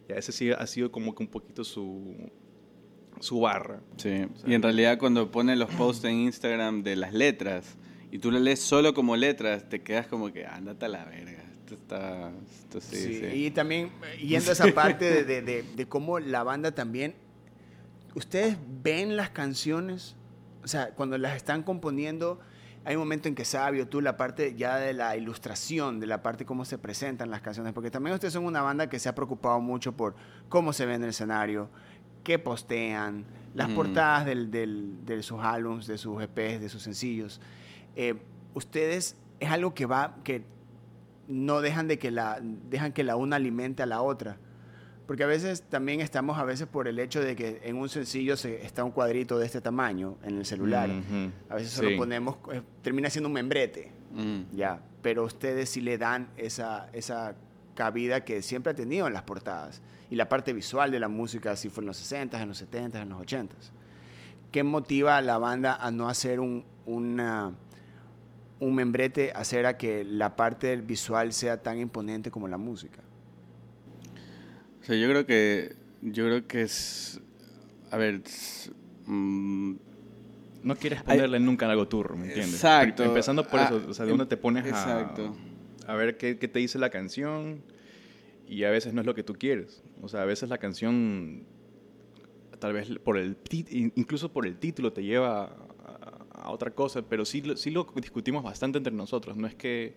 Ya 0.10 0.16
ese 0.16 0.32
sí 0.32 0.52
ha 0.52 0.68
sido 0.68 0.92
como 0.92 1.16
que 1.16 1.24
un 1.24 1.30
poquito 1.30 1.64
su, 1.64 2.16
su 3.20 3.40
barra. 3.40 3.80
sí. 3.98 4.26
Y 4.46 4.54
en 4.54 4.62
realidad 4.62 4.98
cuando 4.98 5.32
pone 5.32 5.56
los 5.56 5.70
posts 5.76 6.04
en 6.06 6.16
Instagram 6.16 6.84
de 6.84 6.96
las 6.96 7.14
letras 7.14 7.78
y 8.16 8.20
tú 8.20 8.32
lo 8.32 8.40
lees 8.40 8.62
solo 8.62 8.94
como 8.94 9.16
letras, 9.16 9.68
te 9.70 9.82
quedas 9.82 10.08
como 10.08 10.32
que 10.32 10.46
ándate 10.46 10.86
a 10.86 10.90
la 10.90 11.06
verga. 11.06 11.44
Esto 11.60 11.74
está... 11.76 12.32
Esto 12.60 12.80
sí, 12.82 12.96
Sí, 12.96 13.20
sí. 13.20 13.26
Y 13.46 13.52
también 13.52 13.90
yendo 14.22 14.50
a 14.52 14.54
esa 14.54 14.68
parte 14.74 15.06
de, 15.06 15.24
de- 15.24 15.42
de- 15.42 15.64
de 15.64 15.86
cómo 15.88 16.20
la 16.20 16.44
banda 16.44 16.74
también, 16.74 17.16
ustedes 18.14 18.58
ven 18.84 19.16
las 19.18 19.30
canciones, 19.32 20.16
o 20.64 20.68
sea, 20.68 20.90
cuando 20.92 21.18
las 21.18 21.36
están 21.36 21.64
componiendo, 21.64 22.40
hay 22.84 22.96
un 22.96 23.00
momento 23.02 23.28
en 23.28 23.36
que 23.36 23.46
Sabio, 23.46 23.88
tú, 23.88 24.00
la 24.02 24.16
parte 24.16 24.54
ya 24.56 24.78
de 24.78 24.94
la 24.94 25.18
ilustración, 25.18 26.00
de 26.00 26.08
la 26.08 26.22
parte 26.22 26.46
cómo 26.46 26.66
se 26.66 26.78
presentan 26.78 27.30
las 27.32 27.42
canciones, 27.42 27.74
porque 27.74 27.90
también 27.92 28.14
ustedes 28.14 28.34
son 28.34 28.46
una 28.46 28.62
banda 28.62 28.88
que 28.90 29.00
se 29.00 29.10
ha 29.10 29.16
preocupado 29.16 29.60
mucho 29.60 29.92
por 29.94 30.16
cómo 30.50 30.72
se 30.72 30.86
ven 30.86 30.98
en 30.98 31.04
el 31.04 31.10
escenario, 31.10 31.70
qué 32.24 32.38
postean, 32.40 33.26
las 33.56 33.70
portadas 33.72 34.26
del- 34.26 34.52
del- 34.52 35.06
de 35.06 35.24
sus 35.24 35.40
álbums, 35.42 35.88
de 35.88 35.98
sus 35.98 36.22
EPs, 36.22 36.62
de 36.62 36.70
sus 36.70 36.84
sencillos. 36.84 37.42
Eh, 37.96 38.16
ustedes 38.54 39.16
es 39.40 39.50
algo 39.50 39.74
que 39.74 39.86
va, 39.86 40.18
que 40.24 40.44
no 41.28 41.62
dejan 41.62 41.88
de 41.88 41.98
que 41.98 42.12
la 42.12 42.40
dejan 42.42 42.94
que 42.94 43.04
la 43.04 43.16
una 43.16 43.36
alimente 43.38 43.84
a 43.84 43.86
la 43.86 44.02
otra. 44.02 44.38
Porque 45.08 45.24
a 45.24 45.28
veces 45.28 45.62
también 45.70 46.02
estamos 46.02 46.40
a 46.40 46.44
veces 46.46 46.68
por 46.68 46.88
el 46.88 46.98
hecho 46.98 47.22
de 47.22 47.36
que 47.36 47.62
en 47.64 47.76
un 47.78 47.90
sencillo 47.90 48.36
se, 48.38 48.66
está 48.66 48.84
un 48.84 48.90
cuadrito 48.92 49.38
de 49.38 49.46
este 49.46 49.62
tamaño 49.62 50.18
en 50.24 50.38
el 50.40 50.46
celular. 50.46 50.90
A 51.50 51.56
veces 51.56 51.72
solo 51.72 51.90
Sí. 51.90 51.96
ponemos 51.96 52.38
eh, 52.52 52.62
termina 52.82 53.10
siendo 53.10 53.28
un 53.28 53.34
membrete. 53.34 53.92
Mm. 54.14 54.56
ya. 54.56 54.82
Pero 55.02 55.24
ustedes 55.26 55.70
sí 55.70 55.82
le 55.82 55.98
dan 55.98 56.30
esa 56.38 56.90
esa 56.94 57.36
cabida 57.76 58.24
que 58.24 58.42
siempre 58.42 58.72
ha 58.72 58.76
tenido 58.76 59.06
en 59.06 59.14
las 59.14 59.24
portadas. 59.24 59.82
Y 60.10 60.16
la 60.16 60.28
parte 60.30 60.54
visual 60.54 60.90
de 60.92 61.00
la 61.00 61.08
música 61.08 61.52
así 61.52 61.70
fue 61.70 61.82
en 61.84 61.88
los 61.88 61.98
60 61.98 62.42
en 62.42 62.48
los 62.48 62.58
70 62.58 63.02
en 63.02 63.10
los 63.10 63.22
80 63.22 63.56
¿qué 64.52 64.64
motiva 64.64 65.18
a 65.18 65.22
la 65.22 65.38
banda 65.38 65.76
a 65.76 65.92
no 65.92 66.08
hacer 66.08 66.40
un 66.40 66.64
una 66.86 67.52
un 68.60 68.76
membrete 68.76 69.32
hacer 69.36 69.66
a 69.66 69.78
que 69.78 70.04
la 70.04 70.36
parte 70.36 70.68
del 70.68 70.82
visual 70.82 71.34
sea 71.34 71.62
tan 71.62 71.80
imponente 71.80 72.32
como 72.32 72.48
la 72.48 72.58
música. 72.58 73.02
O 74.82 74.86
sea, 74.86 74.96
yo 74.96 75.10
creo 75.10 75.26
que 75.26 75.76
yo 76.02 76.26
creo 76.26 76.48
que 76.48 76.62
es 76.62 77.20
a 77.92 77.98
ver, 77.98 78.22
es, 78.26 78.72
mm, 79.06 79.74
No 80.64 80.76
quieres 80.76 81.04
ponerle 81.04 81.40
nunca 81.40 81.70
algo 81.70 81.88
turro, 81.88 82.16
¿me 82.16 82.26
entiendes? 82.28 82.56
Exacto. 82.56 83.04
Empezando 83.04 83.48
por 83.48 83.60
Ah, 83.60 83.66
eso, 83.66 83.84
o 83.90 83.94
sea, 83.94 84.06
de 84.06 84.12
dónde 84.12 84.26
te 84.26 84.38
pones 84.38 84.66
a, 84.66 84.70
exacto. 84.70 85.36
a 85.88 85.96
ver 85.96 86.18
qué, 86.18 86.38
qué 86.38 86.48
te 86.48 86.60
dice 86.60 86.80
la 86.80 86.90
canción 86.90 87.62
y 88.48 88.64
a 88.64 88.70
veces 88.72 88.94
no 88.94 89.02
es 89.02 89.08
lo 89.08 89.16
que 89.16 89.24
tú 89.24 89.34
quieres. 89.34 89.84
O 90.02 90.08
sea, 90.08 90.22
a 90.22 90.26
veces 90.26 90.50
la 90.50 90.58
canción, 90.58 91.44
tal 92.60 92.74
vez 92.74 92.90
por 93.04 93.18
el 93.18 93.38
incluso 93.96 94.32
por 94.32 94.46
el 94.46 94.58
título 94.58 94.94
te 94.94 95.04
lleva 95.04 95.56
a, 96.46 96.52
otra 96.52 96.72
cosa, 96.72 97.02
pero 97.02 97.26
sí, 97.26 97.44
sí 97.56 97.72
lo 97.72 97.86
discutimos 97.96 98.44
bastante 98.44 98.78
entre 98.78 98.94
nosotros. 98.94 99.36
No 99.38 99.48
es 99.48 99.56
que 99.56 99.96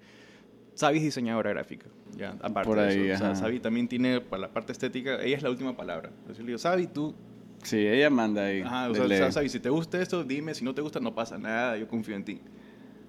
Sabi 0.74 0.98
es 0.98 1.04
diseñadora 1.04 1.50
gráfica, 1.50 1.86
ya, 2.16 2.36
aparte 2.40 2.68
Por 2.68 2.78
de 2.78 2.84
ahí, 2.86 3.08
eso. 3.08 3.24
O 3.24 3.26
sea. 3.26 3.34
Sabi 3.34 3.58
también 3.60 3.88
tiene, 3.88 4.20
para 4.20 4.42
la 4.42 4.52
parte 4.52 4.72
estética, 4.72 5.20
ella 5.22 5.36
es 5.36 5.42
la 5.42 5.50
última 5.50 5.76
palabra. 5.76 6.10
Yo 6.28 6.34
le 6.40 6.46
digo, 6.46 6.58
Sabi, 6.58 6.86
tú 6.86 7.14
sí, 7.62 7.78
ella 7.78 8.10
manda 8.10 8.44
ahí. 8.44 8.60
Ajá, 8.60 8.88
o 8.88 8.92
de 8.92 9.08
sea, 9.08 9.08
sea, 9.08 9.32
Sabi, 9.32 9.48
si 9.48 9.58
te 9.60 9.70
gusta 9.70 10.00
esto, 10.00 10.22
dime, 10.22 10.54
si 10.54 10.64
no 10.64 10.74
te 10.74 10.80
gusta, 10.80 11.00
no 11.00 11.14
pasa 11.14 11.36
nada, 11.38 11.76
yo 11.76 11.88
confío 11.88 12.14
en 12.14 12.24
ti. 12.24 12.40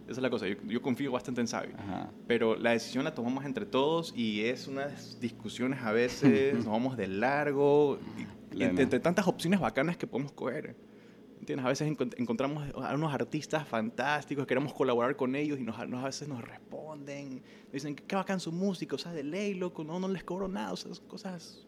Esa 0.05 0.13
es 0.13 0.23
la 0.23 0.31
cosa, 0.31 0.47
yo, 0.47 0.55
yo 0.65 0.81
confío 0.81 1.11
bastante 1.11 1.41
en 1.41 1.47
Sabi. 1.47 1.71
Ajá. 1.77 2.09
Pero 2.25 2.55
la 2.55 2.71
decisión 2.71 3.03
la 3.03 3.13
tomamos 3.13 3.45
entre 3.45 3.67
todos 3.67 4.11
y 4.17 4.41
es 4.45 4.67
unas 4.67 5.19
discusiones 5.21 5.83
a 5.83 5.91
veces, 5.91 6.55
nos 6.55 6.65
vamos 6.65 6.97
de 6.97 7.07
largo, 7.07 7.99
y- 8.51 8.63
entre, 8.63 8.83
entre 8.83 8.99
tantas 8.99 9.27
opciones 9.27 9.59
bacanas 9.59 9.95
que 9.95 10.07
podemos 10.07 10.31
coger. 10.31 10.75
¿Entiendes? 11.39 11.65
A 11.65 11.69
veces 11.69 11.87
encont- 11.89 12.15
encontramos 12.17 12.67
a 12.75 12.93
unos 12.93 13.13
artistas 13.13 13.67
fantásticos, 13.67 14.45
queremos 14.45 14.73
colaborar 14.73 15.15
con 15.15 15.35
ellos 15.35 15.57
y 15.59 15.63
nos, 15.63 15.77
nos- 15.87 16.03
a 16.03 16.07
veces 16.07 16.27
nos 16.27 16.41
responden, 16.43 17.41
dicen, 17.71 17.95
qué 17.95 18.15
bacán 18.15 18.39
su 18.39 18.51
música, 18.51 18.95
o 18.95 18.99
sea, 18.99 19.13
de 19.13 19.23
ley, 19.23 19.53
loco, 19.53 19.83
no, 19.83 19.99
no 19.99 20.07
les 20.09 20.23
cobro 20.23 20.47
nada, 20.47 20.73
o 20.73 20.75
sea, 20.75 20.91
esas 20.91 21.03
cosas... 21.05 21.65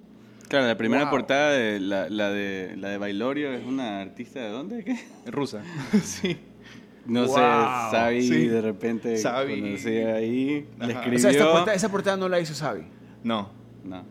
Claro, 0.49 0.67
la 0.67 0.75
primera 0.77 1.03
Wow. 1.03 1.11
portada 1.11 1.51
de 1.51 1.79
la, 1.79 2.09
la 2.09 2.29
de 2.29 2.75
la 2.75 2.89
de 2.89 2.97
Bailorio 2.97 3.53
es 3.53 3.65
una 3.65 4.01
artista 4.01 4.41
de 4.41 4.49
dónde? 4.49 4.83
¿Qué? 4.83 4.99
Rusa. 5.27 5.63
sí. 6.03 6.37
No 7.05 7.21
Wow. 7.25 7.35
sé, 7.35 7.41
Sabi 7.91 8.21
Sí. 8.21 8.47
de 8.47 8.61
repente 8.61 9.17
Sabi. 9.17 9.61
conocía 9.61 10.15
ahí, 10.15 10.67
le 10.79 10.91
escribió. 10.93 11.17
O 11.17 11.21
sea, 11.21 11.31
esta 11.31 11.45
portada, 11.51 11.73
esa 11.73 11.89
portada 11.89 12.17
no 12.17 12.27
la 12.27 12.39
hizo 12.41 12.53
Sabi. 12.53 12.83
No, 13.23 13.49
No. 13.85 14.03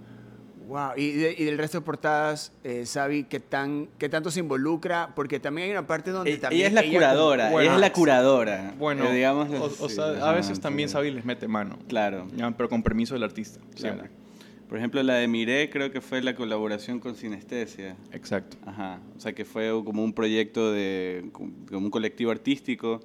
Wow. 0.71 0.93
Y, 0.97 1.11
de- 1.11 1.35
y 1.37 1.45
del 1.45 1.59
resto 1.59 1.79
de 1.81 1.85
portadas, 1.85 2.53
eh, 2.65 2.87
Sabi, 2.87 3.25
¿qué, 3.25 3.41
tan, 3.41 3.89
¿qué 3.99 4.09
tanto 4.09 4.31
se 4.31 4.39
involucra? 4.41 5.13
Porque 5.17 5.41
también 5.41 5.67
hay 5.67 5.73
una 5.73 5.87
parte 5.87 6.13
donde 6.13 6.33
E- 6.33 6.39
también... 6.39 6.61
ella 6.61 6.81
es 6.81 6.87
la 6.87 6.93
curadora, 6.93 7.51
bueno, 7.51 7.61
ella 7.67 7.75
es 7.75 7.81
la 7.81 7.93
curadora. 7.93 8.75
Bueno, 8.79 9.05
eh, 9.11 9.15
digamos, 9.15 9.51
o, 9.51 9.65
o 9.85 9.89
sí, 9.89 9.97
sea, 9.97 10.13
ajá, 10.13 10.31
a 10.31 10.33
veces 10.33 10.61
también. 10.61 10.89
Sabi 10.89 11.11
les 11.11 11.25
mete 11.25 11.49
mano. 11.49 11.77
Claro, 11.89 12.29
Ya, 12.37 12.51
pero 12.53 12.69
con 12.69 12.83
permiso 12.83 13.15
del 13.15 13.25
artista. 13.25 13.59
claro. 13.75 13.97
Siempre. 13.97 14.11
Por 14.69 14.79
ejemplo, 14.79 15.03
la 15.03 15.15
de 15.15 15.27
Miré 15.27 15.69
creo 15.69 15.91
que 15.91 16.01
fue 16.01 16.23
la 16.23 16.37
colaboración 16.37 17.01
con 17.01 17.17
Sinestesia. 17.17 17.97
Exacto. 18.13 18.57
Ajá, 18.65 19.01
o 19.17 19.21
sea 19.21 19.33
que 19.33 19.45
fue 19.45 19.69
como 19.85 20.05
un 20.05 20.13
proyecto 20.13 20.71
de 20.73 21.29
como 21.33 21.51
un 21.87 21.91
colectivo 21.91 22.31
artístico, 22.31 23.01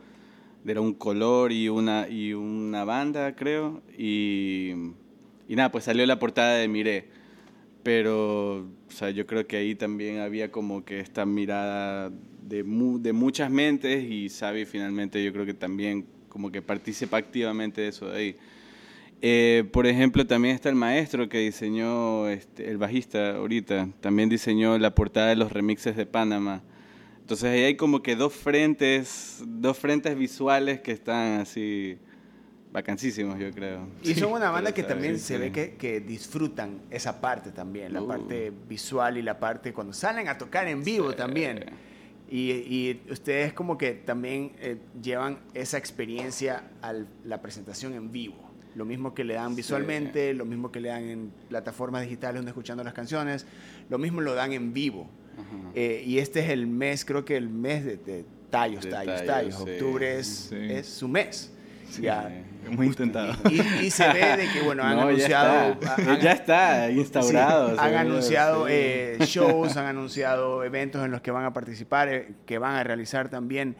era 0.67 0.79
un 0.81 0.93
color 0.93 1.51
y 1.51 1.67
una 1.69 2.07
y 2.07 2.33
una 2.33 2.83
banda, 2.85 3.35
creo, 3.35 3.81
y, 3.97 4.73
y 5.47 5.55
nada, 5.55 5.71
pues 5.71 5.85
salió 5.85 6.05
la 6.05 6.19
portada 6.19 6.53
de 6.53 6.67
Miré. 6.67 7.14
Pero, 7.85 8.61
o 8.61 8.91
sea, 8.91 9.11
yo 9.11 9.27
creo 9.27 9.45
que 9.45 9.57
ahí 9.57 9.75
también 9.75 10.17
había 10.17 10.51
como 10.51 10.83
que 10.83 10.99
esta 10.99 11.23
mirada 11.23 12.11
de, 12.41 12.63
mu- 12.63 12.99
de 12.99 13.13
muchas 13.13 13.51
mentes 13.51 14.03
y 14.09 14.27
Xavi 14.27 14.65
finalmente 14.65 15.23
yo 15.23 15.31
creo 15.31 15.45
que 15.45 15.53
también 15.53 16.07
como 16.27 16.51
que 16.51 16.63
participa 16.63 17.17
activamente 17.17 17.81
de 17.81 17.89
eso 17.89 18.09
de 18.09 18.17
ahí. 18.17 18.35
Eh, 19.21 19.65
por 19.71 19.85
ejemplo, 19.85 20.25
también 20.25 20.55
está 20.55 20.69
el 20.69 20.75
maestro 20.75 21.29
que 21.29 21.37
diseñó, 21.37 22.27
este, 22.27 22.71
el 22.71 22.79
bajista 22.79 23.35
ahorita, 23.35 23.89
también 24.01 24.29
diseñó 24.29 24.79
la 24.79 24.95
portada 24.95 25.27
de 25.27 25.35
los 25.35 25.51
remixes 25.51 25.95
de 25.95 26.07
Panamá. 26.07 26.63
Entonces 27.19 27.51
ahí 27.51 27.65
hay 27.65 27.75
como 27.75 28.01
que 28.01 28.15
dos 28.15 28.33
frentes, 28.33 29.43
dos 29.45 29.77
frentes 29.77 30.17
visuales 30.17 30.79
que 30.79 30.91
están 30.91 31.39
así 31.41 31.99
vacancísimos, 32.75 33.39
yo 33.39 33.51
creo. 33.51 33.87
Y 34.03 34.13
son 34.15 34.33
una 34.33 34.49
banda 34.51 34.73
que 34.73 34.83
también 34.83 35.17
se 35.17 35.35
Sí. 35.35 35.39
ve 35.41 35.51
que, 35.51 35.75
que 35.75 36.01
disfrutan 36.01 36.81
esa 36.91 37.19
parte 37.21 37.51
también, 37.51 37.93
la 37.93 38.01
Uh. 38.01 38.07
parte 38.07 38.51
visual 38.69 39.17
y 39.17 39.21
la 39.21 39.39
parte 39.39 39.73
cuando 39.73 39.93
salen 39.93 40.27
a 40.27 40.37
tocar 40.37 40.67
en 40.67 40.83
vivo 40.83 41.11
Sí. 41.11 41.17
también. 41.17 41.65
Y, 42.29 42.51
y 42.51 43.01
ustedes 43.11 43.53
como 43.53 43.77
que 43.77 43.93
también 43.93 44.51
eh, 44.59 44.77
llevan 45.01 45.39
esa 45.53 45.77
experiencia 45.77 46.63
a 46.81 46.93
la 47.23 47.41
presentación 47.41 47.93
en 47.93 48.11
vivo. 48.11 48.35
Lo 48.75 48.83
mismo 48.83 49.13
que 49.13 49.23
le 49.23 49.35
dan 49.35 49.51
Sí. 49.51 49.57
visualmente, 49.57 50.33
lo 50.33 50.43
mismo 50.43 50.69
que 50.71 50.81
le 50.81 50.89
dan 50.89 51.03
en 51.05 51.31
plataformas 51.47 52.01
digitales 52.01 52.35
donde 52.39 52.49
escuchando 52.51 52.83
las 52.83 52.93
canciones, 52.93 53.45
lo 53.89 53.97
mismo 53.97 54.19
lo 54.21 54.33
dan 54.33 54.51
en 54.53 54.73
vivo. 54.73 55.09
Eh, 55.75 56.03
y 56.05 56.19
este 56.19 56.39
es 56.41 56.49
el 56.49 56.67
mes, 56.67 57.03
creo 57.05 57.23
que 57.25 57.35
el 57.37 57.49
mes 57.49 57.83
de, 57.85 57.97
de 57.97 58.25
tallos, 58.49 58.83
De 58.83 58.89
tallos, 58.91 59.25
tallos, 59.25 59.27
tallos. 59.27 59.55
sí. 59.55 59.71
Octubre 59.71 60.19
es, 60.19 60.27
Sí. 60.49 60.55
es 60.59 60.87
su 60.87 61.07
mes. 61.07 61.51
Sí. 61.89 62.01
Ya. 62.03 62.29
Hemos 62.65 62.85
intentado. 62.85 63.33
Y, 63.49 63.61
y 63.85 63.91
se 63.91 64.07
ve 64.11 64.37
de 64.37 64.51
que, 64.51 64.61
bueno, 64.63 64.81
han 64.85 64.95
No, 64.97 65.11
ya 65.11 65.39
anunciado... 65.41 65.71
está. 65.73 65.95
han- 66.11 66.19
ya 66.21 66.31
está 66.31 66.91
instaurado. 66.91 67.69
Sí, 67.71 67.75
han 67.79 67.93
anunciado 67.95 68.65
sí. 68.67 68.73
eh, 68.73 69.17
shows, 69.21 69.77
han 69.77 69.85
anunciado 69.85 70.63
eventos 70.63 71.05
en 71.05 71.11
los 71.11 71.21
que 71.21 71.29
van 71.31 71.45
a 71.45 71.53
participar, 71.53 72.09
eh, 72.09 72.29
que 72.47 72.57
van 72.57 72.75
a 72.75 72.83
realizar 72.83 73.29
también. 73.29 73.75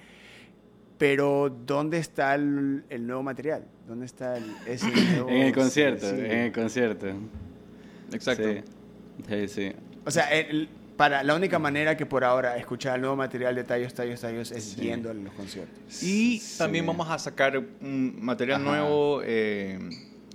Pero, 0.97 1.49
¿dónde 1.65 1.97
está 1.97 2.35
el, 2.35 2.83
el 2.89 3.05
nuevo 3.05 3.21
material? 3.23 3.65
¿Dónde 3.87 4.05
está 4.05 4.37
el, 4.37 4.45
ese 4.65 4.87
nuevo 4.89 5.29
En 5.29 5.41
el 5.41 5.53
concierto, 5.53 6.07
en 6.09 6.31
el 6.31 6.51
concierto. 6.53 7.07
Exacto. 8.13 8.43
Sí, 8.43 8.61
sí. 9.27 9.47
sí. 9.47 9.71
O 10.05 10.11
sea, 10.11 10.29
el- 10.31 10.69
para 10.97 11.23
la 11.23 11.35
única 11.35 11.59
manera 11.59 11.97
que 11.97 12.05
por 12.05 12.23
ahora 12.23 12.57
escuchar 12.57 12.95
el 12.95 13.01
nuevo 13.01 13.15
material 13.15 13.53
de 13.55 13.63
Tallos, 13.63 13.93
Tallos, 13.93 14.21
Tallos 14.21 14.51
es 14.51 14.63
Sí. 14.63 14.81
yendo 14.81 15.09
a 15.09 15.13
los 15.13 15.33
conciertos. 15.33 16.01
Y 16.03 16.39
Sí. 16.39 16.57
también 16.57 16.85
vamos 16.85 17.09
a 17.09 17.19
sacar 17.19 17.57
un 17.57 18.15
material 18.21 18.61
Ajá. 18.61 18.69
nuevo 18.71 19.21
eh, 19.23 19.77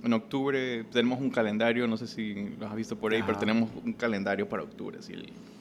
en 0.03 0.13
octubre. 0.13 0.83
Tenemos 0.91 1.19
un 1.19 1.29
calendario, 1.29 1.87
no 1.87 1.97
sé 1.97 2.07
si 2.07 2.33
lo 2.59 2.67
has 2.67 2.75
visto 2.75 2.97
por 2.97 3.11
ahí, 3.13 3.19
Ajá. 3.19 3.27
pero 3.27 3.39
tenemos 3.39 3.69
un 3.83 3.93
calendario 3.93 4.47
para 4.49 4.63
octubre. 4.63 4.97
Sí, 5.01 5.13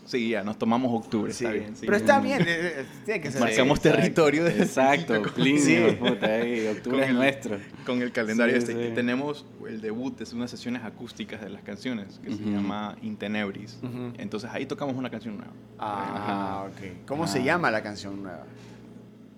sí, 0.07 0.31
ya 0.31 0.43
nos 0.43 0.59
tomamos 0.59 0.93
octubre. 0.93 1.33
Sí. 1.33 1.45
Está 1.45 1.53
bien. 1.57 1.77
sí. 1.77 1.87
Pero 1.87 1.97
está 1.97 2.21
bien, 2.21 2.41
eh, 2.43 2.47
eh, 2.49 2.87
tiene 3.05 3.21
que 3.21 3.31
ser 3.31 3.41
Marcamos 3.41 3.79
exacto, 3.79 3.99
territorio 3.99 4.47
el 4.47 4.61
Exacto. 4.63 5.23
Plinio, 5.35 5.61
Sí. 5.91 5.97
puta, 5.97 6.27
ahí, 6.27 6.67
octubre 6.69 6.97
Con 6.97 7.03
es 7.05 7.09
el- 7.11 7.17
nuestro. 7.17 7.59
Con 7.87 8.03
el 8.03 8.13
calendario 8.13 8.55
Sí, 8.61 8.71
este. 8.73 8.73
sí. 8.87 8.91
Y 8.91 8.95
tenemos 8.95 9.45
el 9.69 9.81
debut, 9.81 10.21
es 10.21 10.33
unas 10.33 10.51
sesiones 10.51 10.83
acústicas 10.85 11.41
de 11.41 11.51
las 11.51 11.63
canciones 11.63 12.19
que 12.25 12.33
se 12.33 12.43
llama 12.43 12.97
Intenebris. 13.03 13.79
Entonces 14.19 14.51
ahí 14.53 14.67
tocamos 14.67 14.97
una 14.97 15.11
canción 15.11 15.37
nueva. 15.37 15.53
Ah, 15.79 16.63
Ajá. 16.63 16.65
ok. 16.71 17.07
¿Cómo 17.07 17.25
Ah. 17.25 17.29
se 17.29 17.43
llama 17.45 17.71
la 17.71 17.83
canción 17.83 18.23
nueva? 18.23 18.45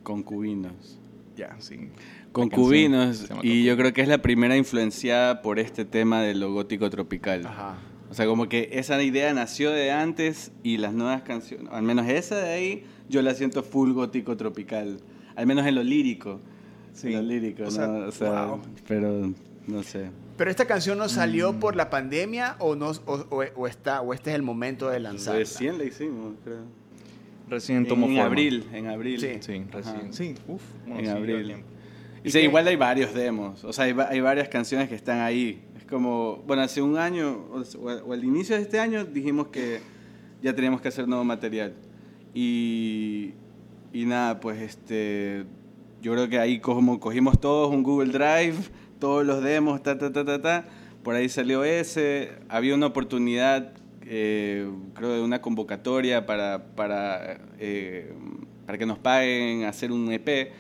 Concubinos. 0.03 0.99
Ya, 1.37 1.57
sí. 1.61 1.89
Concubinos, 2.33 3.29
y 3.43 3.65
yo 3.65 3.77
creo 3.77 3.93
que 3.93 4.01
es 4.03 4.09
la 4.09 4.19
primera 4.19 4.57
influenciada 4.57 5.43
por 5.43 5.59
este 5.59 5.85
tema 5.85 6.23
de 6.23 6.35
lo 6.35 6.53
gótico 6.53 6.89
tropical. 6.91 7.47
Ajá. 7.47 7.77
O 8.11 8.15
sea, 8.15 8.27
como 8.27 8.49
que 8.49 8.71
esa 8.73 9.03
idea 9.03 9.33
nació 9.35 9.71
de 9.71 9.91
antes 9.91 10.53
y 10.63 10.77
las 10.79 10.93
nuevas 10.95 11.23
canciones, 11.23 11.69
al 11.73 11.83
menos 11.83 12.07
esa 12.09 12.37
de 12.37 12.51
ahí, 12.53 12.85
yo 13.09 13.23
la 13.23 13.35
siento 13.35 13.63
full 13.63 13.93
gótico 13.93 14.37
tropical. 14.37 14.99
Al 15.35 15.47
menos 15.47 15.67
en 15.67 15.75
lo 15.75 15.83
lírico. 15.83 16.41
Sí. 16.93 17.09
En 17.09 17.15
lo 17.15 17.23
lírico, 17.23 17.63
O 17.63 17.67
¿no? 17.67 17.71
sea, 17.71 17.89
O 17.89 18.13
sea, 18.13 18.45
wow. 18.47 18.61
pero 18.87 19.33
no 19.67 19.83
sé. 19.83 20.11
Pero 20.37 20.51
esta 20.51 20.67
canción 20.67 20.99
no 20.99 21.07
Mm. 21.07 21.09
salió 21.11 21.59
por 21.59 21.75
la 21.77 21.89
pandemia 21.91 22.57
o 22.59 22.75
no 22.77 22.91
o, 23.07 23.15
o- 23.31 23.45
o 23.57 23.67
está 23.67 24.01
o 24.03 24.13
este 24.13 24.31
es 24.31 24.37
el 24.37 24.43
momento 24.43 24.89
de 24.91 25.01
lanzarla. 25.01 25.39
Recién 25.41 25.79
la 25.79 25.85
hicimos, 25.85 26.35
creo. 26.45 26.65
Recién 27.49 27.87
tomó 27.87 28.07
en 28.07 28.13
forma. 28.13 28.27
abril, 28.27 28.65
en 28.73 28.87
abril. 28.89 29.21
Sí. 29.21 29.29
Sí, 29.41 29.63
recién. 29.71 30.13
Sí, 30.13 30.35
uff. 30.49 30.63
En 30.87 31.09
abril. 31.09 31.57
¿Y 32.25 32.31
sí, 32.31 32.39
igual 32.41 32.67
hay 32.69 32.77
varios 32.77 33.13
demos, 33.15 33.65
o 33.65 33.73
sea, 33.73 33.85
hay, 33.85 33.95
hay 34.09 34.21
varias 34.21 34.49
canciones 34.49 34.89
que 34.89 34.95
están 34.95 35.21
ahí. 35.21 35.63
Es 35.77 35.85
como, 35.85 36.37
bueno, 36.47 36.63
hace 36.63 36.81
un 36.81 36.97
año, 36.97 37.47
o, 37.53 37.63
o 37.81 38.13
al 38.13 38.25
inicio 38.25 38.57
de 38.57 38.63
este 38.63 38.79
año, 38.79 39.05
dijimos 39.05 39.49
que 39.49 39.81
ya 40.43 40.55
teníamos 40.55 40.81
que 40.81 40.89
hacer 40.89 41.09
nuevo 41.09 41.25
material. 41.25 41.75
Y, 42.35 43.33
y 43.93 44.05
nada, 44.07 44.41
pues 44.41 44.61
este, 44.61 45.45
yo 46.01 46.13
creo 46.13 46.29
que 46.29 46.39
ahí 46.39 46.59
como 46.61 46.99
cogimos 46.99 47.41
todos 47.41 47.73
un 47.73 47.83
Google 47.83 48.13
Drive, 48.13 48.57
todos 48.99 49.25
los 49.25 49.43
demos, 49.43 49.83
ta, 49.83 49.99
ta, 49.99 50.13
ta, 50.13 50.25
ta, 50.25 50.41
ta. 50.41 50.65
Por 51.03 51.15
ahí 51.15 51.29
salió 51.29 51.65
ese. 51.65 52.33
Había 52.49 52.75
una 52.75 52.87
oportunidad, 52.87 53.73
eh, 54.07 54.69
creo, 54.95 55.13
de 55.13 55.23
una 55.23 55.41
convocatoria 55.41 56.27
para, 56.27 56.65
para, 56.75 57.39
eh, 57.59 58.13
para 58.67 58.79
que 58.79 58.87
nos 58.87 58.99
paguen 58.99 59.65
hacer 59.65 59.93
un 59.93 60.11
EP. 60.13 60.53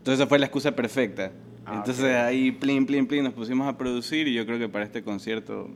Entonces 0.00 0.20
esa 0.20 0.26
fue 0.26 0.38
la 0.38 0.46
excusa 0.46 0.72
perfecta. 0.74 1.30
Ah, 1.66 1.74
Entonces 1.76 2.04
ok. 2.04 2.10
ahí, 2.26 2.50
plin, 2.52 2.86
plin, 2.86 3.06
plin, 3.06 3.22
nos 3.22 3.34
pusimos 3.34 3.68
a 3.68 3.76
producir 3.76 4.26
y 4.28 4.34
yo 4.34 4.46
creo 4.46 4.58
que 4.58 4.68
para 4.68 4.84
este 4.84 5.02
concierto 5.02 5.68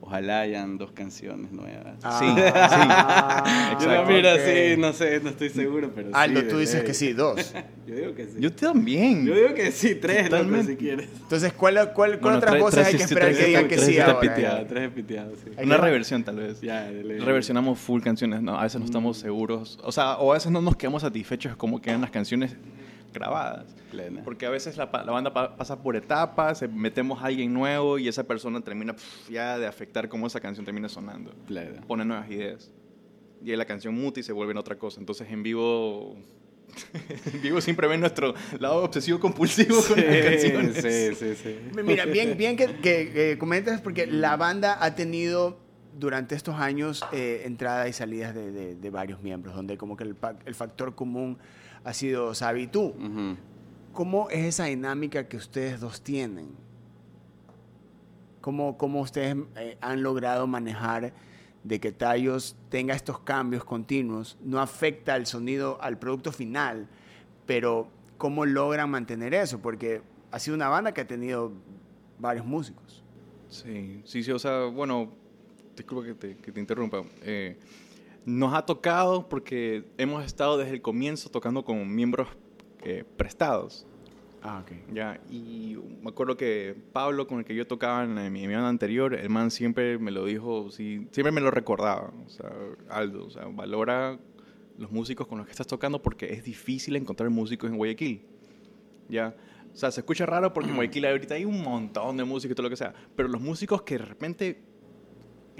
ojalá 0.00 0.40
hayan 0.40 0.76
dos 0.78 0.90
canciones 0.90 1.52
nuevas. 1.52 1.94
Ah, 2.02 3.76
Yo 3.80 3.86
ok. 3.88 3.94
no, 3.94 4.04
mira, 4.12 4.34
sí, 4.36 4.76
no 4.76 4.92
sé, 4.92 5.20
no 5.20 5.30
estoy 5.30 5.48
seguro, 5.50 5.92
pero 5.94 6.10
Aldo, 6.12 6.40
sí, 6.40 6.46
tú 6.50 6.58
dices 6.58 6.76
ley. 6.76 6.84
que 6.86 6.94
sí, 6.94 7.12
dos. 7.12 7.54
Yo 7.86 7.94
digo 7.94 8.14
que 8.14 8.24
sí. 8.26 8.34
Yo 8.40 8.52
también. 8.52 9.24
Yo 9.26 9.34
digo 9.34 9.54
que 9.54 9.70
sí, 9.70 9.94
tres, 9.94 10.30
loco, 10.30 10.62
si 10.64 10.76
quieres. 10.76 11.08
Entonces, 11.22 11.52
¿cuál, 11.52 11.74
cuál, 11.94 12.18
cuál 12.18 12.20
Bueno, 12.20 12.38
otras 12.38 12.50
tres- 12.52 12.62
voces 12.62 12.74
tres 12.82 12.86
hay 12.86 12.92
que 12.92 12.98
sí, 12.98 13.04
esperar 13.04 13.28
tres 13.28 13.36
que 13.38 13.42
sí, 13.44 13.48
digan 13.48 13.68
que 13.68 13.74
tres 13.76 13.86
sí 13.86 13.92
sí, 13.94 14.00
ahora? 14.00 14.20
piteado, 14.20 14.66
tres 14.66 14.90
piteado, 14.90 15.32
sí. 15.36 15.50
Hay 15.56 15.66
Una 15.66 15.76
que- 15.76 15.82
reversión 15.82 16.24
tal 16.24 16.36
vez. 16.36 16.60
Ya. 16.60 16.90
Reversionamos 16.90 17.78
full 17.78 18.00
canciones, 18.02 18.42
no, 18.42 18.58
a 18.58 18.62
veces 18.64 18.78
no 18.80 18.86
estamos 18.86 19.18
seguros, 19.18 19.78
o 19.84 19.92
sea, 19.92 20.16
o 20.18 20.32
a 20.32 20.34
veces 20.34 20.50
no 20.50 20.60
nos 20.60 20.76
quedamos 20.76 21.02
satisfechos 21.02 21.52
de 21.52 21.56
cómo 21.58 21.80
quedan 21.80 22.00
las 22.00 22.10
canciones 22.10 22.56
grabadas. 23.12 23.74
Plena. 23.90 24.22
Porque 24.24 24.46
a 24.46 24.50
veces 24.50 24.76
la, 24.76 24.86
la 24.92 25.12
banda 25.12 25.32
pa- 25.32 25.56
pasa 25.56 25.82
por 25.82 25.96
etapas, 25.96 26.62
eh, 26.62 26.68
metemos 26.68 27.22
a 27.22 27.26
alguien 27.26 27.52
nuevo 27.52 27.98
y 27.98 28.08
esa 28.08 28.24
persona 28.24 28.60
termina 28.60 28.92
pf, 28.94 29.32
ya 29.32 29.58
de 29.58 29.66
afectar 29.66 30.08
cómo 30.08 30.26
esa 30.26 30.40
canción 30.40 30.64
termina 30.64 30.88
sonando. 30.88 31.32
Plena. 31.46 31.80
Pone 31.86 32.04
nuevas 32.04 32.30
ideas. 32.30 32.70
Y 33.44 33.50
ahí 33.50 33.56
la 33.56 33.64
canción 33.64 33.94
muta 33.94 34.20
y 34.20 34.22
se 34.22 34.32
vuelve 34.32 34.52
en 34.52 34.58
otra 34.58 34.76
cosa. 34.78 35.00
Entonces 35.00 35.28
en 35.30 35.42
vivo... 35.42 36.16
en 37.34 37.42
vivo 37.42 37.60
siempre 37.60 37.88
ven 37.88 38.00
nuestro 38.00 38.32
lado 38.60 38.84
obsesivo 38.84 39.18
compulsivo 39.18 39.82
con 39.88 39.96
las 39.96 40.16
canciones. 40.24 40.76
Sí, 40.76 41.14
sí, 41.16 41.34
sí. 41.34 41.58
Mira, 41.82 42.04
bien, 42.04 42.36
bien 42.38 42.56
que, 42.56 42.66
que- 42.76 43.10
que 43.12 43.36
comentas 43.38 43.80
porque 43.80 44.06
la 44.06 44.36
banda 44.36 44.78
ha 44.80 44.94
tenido 44.94 45.58
durante 45.98 46.36
estos 46.36 46.54
años 46.54 47.02
eh, 47.12 47.42
entradas 47.44 47.88
y 47.88 47.92
salidas 47.92 48.34
de, 48.36 48.52
de- 48.52 48.74
de 48.76 48.90
varios 48.90 49.20
miembros, 49.20 49.56
donde 49.56 49.76
como 49.76 49.96
que 49.96 50.04
el, 50.04 50.16
el 50.46 50.54
factor 50.54 50.94
común 50.94 51.38
ha 51.84 51.92
sido 51.92 52.34
Sabi 52.34 52.62
y 52.62 52.66
tú. 52.66 52.94
Ujú. 52.98 53.36
¿Cómo 53.92 54.30
es 54.30 54.44
esa 54.44 54.64
dinámica 54.66 55.28
que 55.28 55.36
ustedes 55.36 55.80
dos 55.80 56.02
tienen? 56.02 56.48
¿Cómo, 58.40 58.78
cómo 58.78 59.00
ustedes 59.00 59.36
eh, 59.56 59.76
han 59.80 60.02
logrado 60.02 60.46
manejar 60.46 61.12
de 61.62 61.80
que 61.80 61.92
Tallos 61.92 62.56
tenga 62.70 62.94
estos 62.94 63.20
cambios 63.20 63.64
continuos? 63.64 64.38
No 64.42 64.60
afecta 64.60 65.16
el 65.16 65.26
sonido 65.26 65.80
al 65.82 65.98
producto 65.98 66.32
final, 66.32 66.88
pero 67.46 67.88
¿cómo 68.16 68.46
logran 68.46 68.90
mantener 68.90 69.34
eso? 69.34 69.60
Porque 69.60 70.02
ha 70.30 70.38
sido 70.38 70.54
una 70.54 70.68
banda 70.68 70.92
que 70.94 71.02
ha 71.02 71.06
tenido 71.06 71.52
varios 72.18 72.46
músicos. 72.46 73.02
Sí, 73.48 74.02
sí, 74.04 74.22
sí, 74.22 74.30
o 74.30 74.38
sea, 74.38 74.66
bueno, 74.66 75.10
disculpa 75.76 76.06
que 76.06 76.14
te, 76.14 76.36
que 76.36 76.52
te 76.52 76.60
interrumpa. 76.60 77.02
Eh, 77.22 77.58
nos 78.30 78.54
ha 78.54 78.64
tocado 78.64 79.28
porque 79.28 79.84
hemos 79.98 80.24
estado 80.24 80.56
desde 80.56 80.72
el 80.72 80.82
comienzo 80.82 81.30
tocando 81.30 81.64
con 81.64 81.92
miembros 81.94 82.28
eh, 82.82 83.04
prestados. 83.16 83.86
Ah, 84.42 84.62
ok. 84.62 84.94
Ya, 84.94 85.20
y 85.28 85.76
me 86.00 86.10
acuerdo 86.10 86.36
que 86.36 86.74
Pablo, 86.92 87.26
con 87.26 87.40
el 87.40 87.44
que 87.44 87.54
yo 87.54 87.66
tocaba 87.66 88.04
en, 88.04 88.14
mi, 88.32 88.42
en 88.42 88.48
mi 88.48 88.54
banda 88.54 88.68
anterior, 88.68 89.14
el 89.14 89.28
man 89.28 89.50
siempre 89.50 89.98
me 89.98 90.10
lo 90.10 90.24
dijo, 90.24 90.70
sí, 90.70 91.06
siempre 91.10 91.32
me 91.32 91.40
lo 91.40 91.50
recordaba. 91.50 92.12
O 92.24 92.28
sea, 92.30 92.50
Aldo, 92.88 93.26
o 93.26 93.30
sea, 93.30 93.46
valora 93.46 94.18
los 94.78 94.90
músicos 94.90 95.26
con 95.26 95.38
los 95.38 95.46
que 95.46 95.50
estás 95.50 95.66
tocando 95.66 96.00
porque 96.00 96.32
es 96.32 96.42
difícil 96.44 96.96
encontrar 96.96 97.28
músicos 97.28 97.68
en 97.68 97.76
Guayaquil. 97.76 98.22
Ya, 99.08 99.34
o 99.74 99.76
sea, 99.76 99.90
se 99.90 100.00
escucha 100.00 100.24
raro 100.24 100.52
porque 100.52 100.70
en 100.70 100.76
Guayaquil 100.76 101.04
ahorita 101.04 101.34
hay 101.34 101.44
un 101.44 101.60
montón 101.62 102.16
de 102.16 102.24
música 102.24 102.52
y 102.52 102.54
todo 102.54 102.64
lo 102.64 102.70
que 102.70 102.76
sea, 102.76 102.94
pero 103.14 103.28
los 103.28 103.40
músicos 103.40 103.82
que 103.82 103.98
de 103.98 104.04
repente 104.04 104.69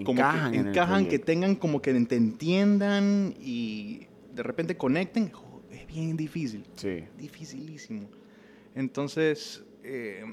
como 0.04 0.16
que 0.16 0.22
Encajan 0.22 0.54
en 0.54 0.60
el 0.60 0.68
encajan, 0.68 1.06
que 1.06 1.18
tengan 1.18 1.54
como 1.54 1.80
que 1.82 1.92
te 2.04 2.16
entiendan 2.16 3.34
y 3.40 4.06
de 4.34 4.42
repente 4.42 4.76
conecten, 4.76 5.30
jo, 5.30 5.62
es 5.70 5.86
bien 5.86 6.16
difícil 6.16 6.64
Sí. 6.76 7.04
dificilísimo. 7.18 8.08
Entonces, 8.74 9.64
eh, 9.82 10.24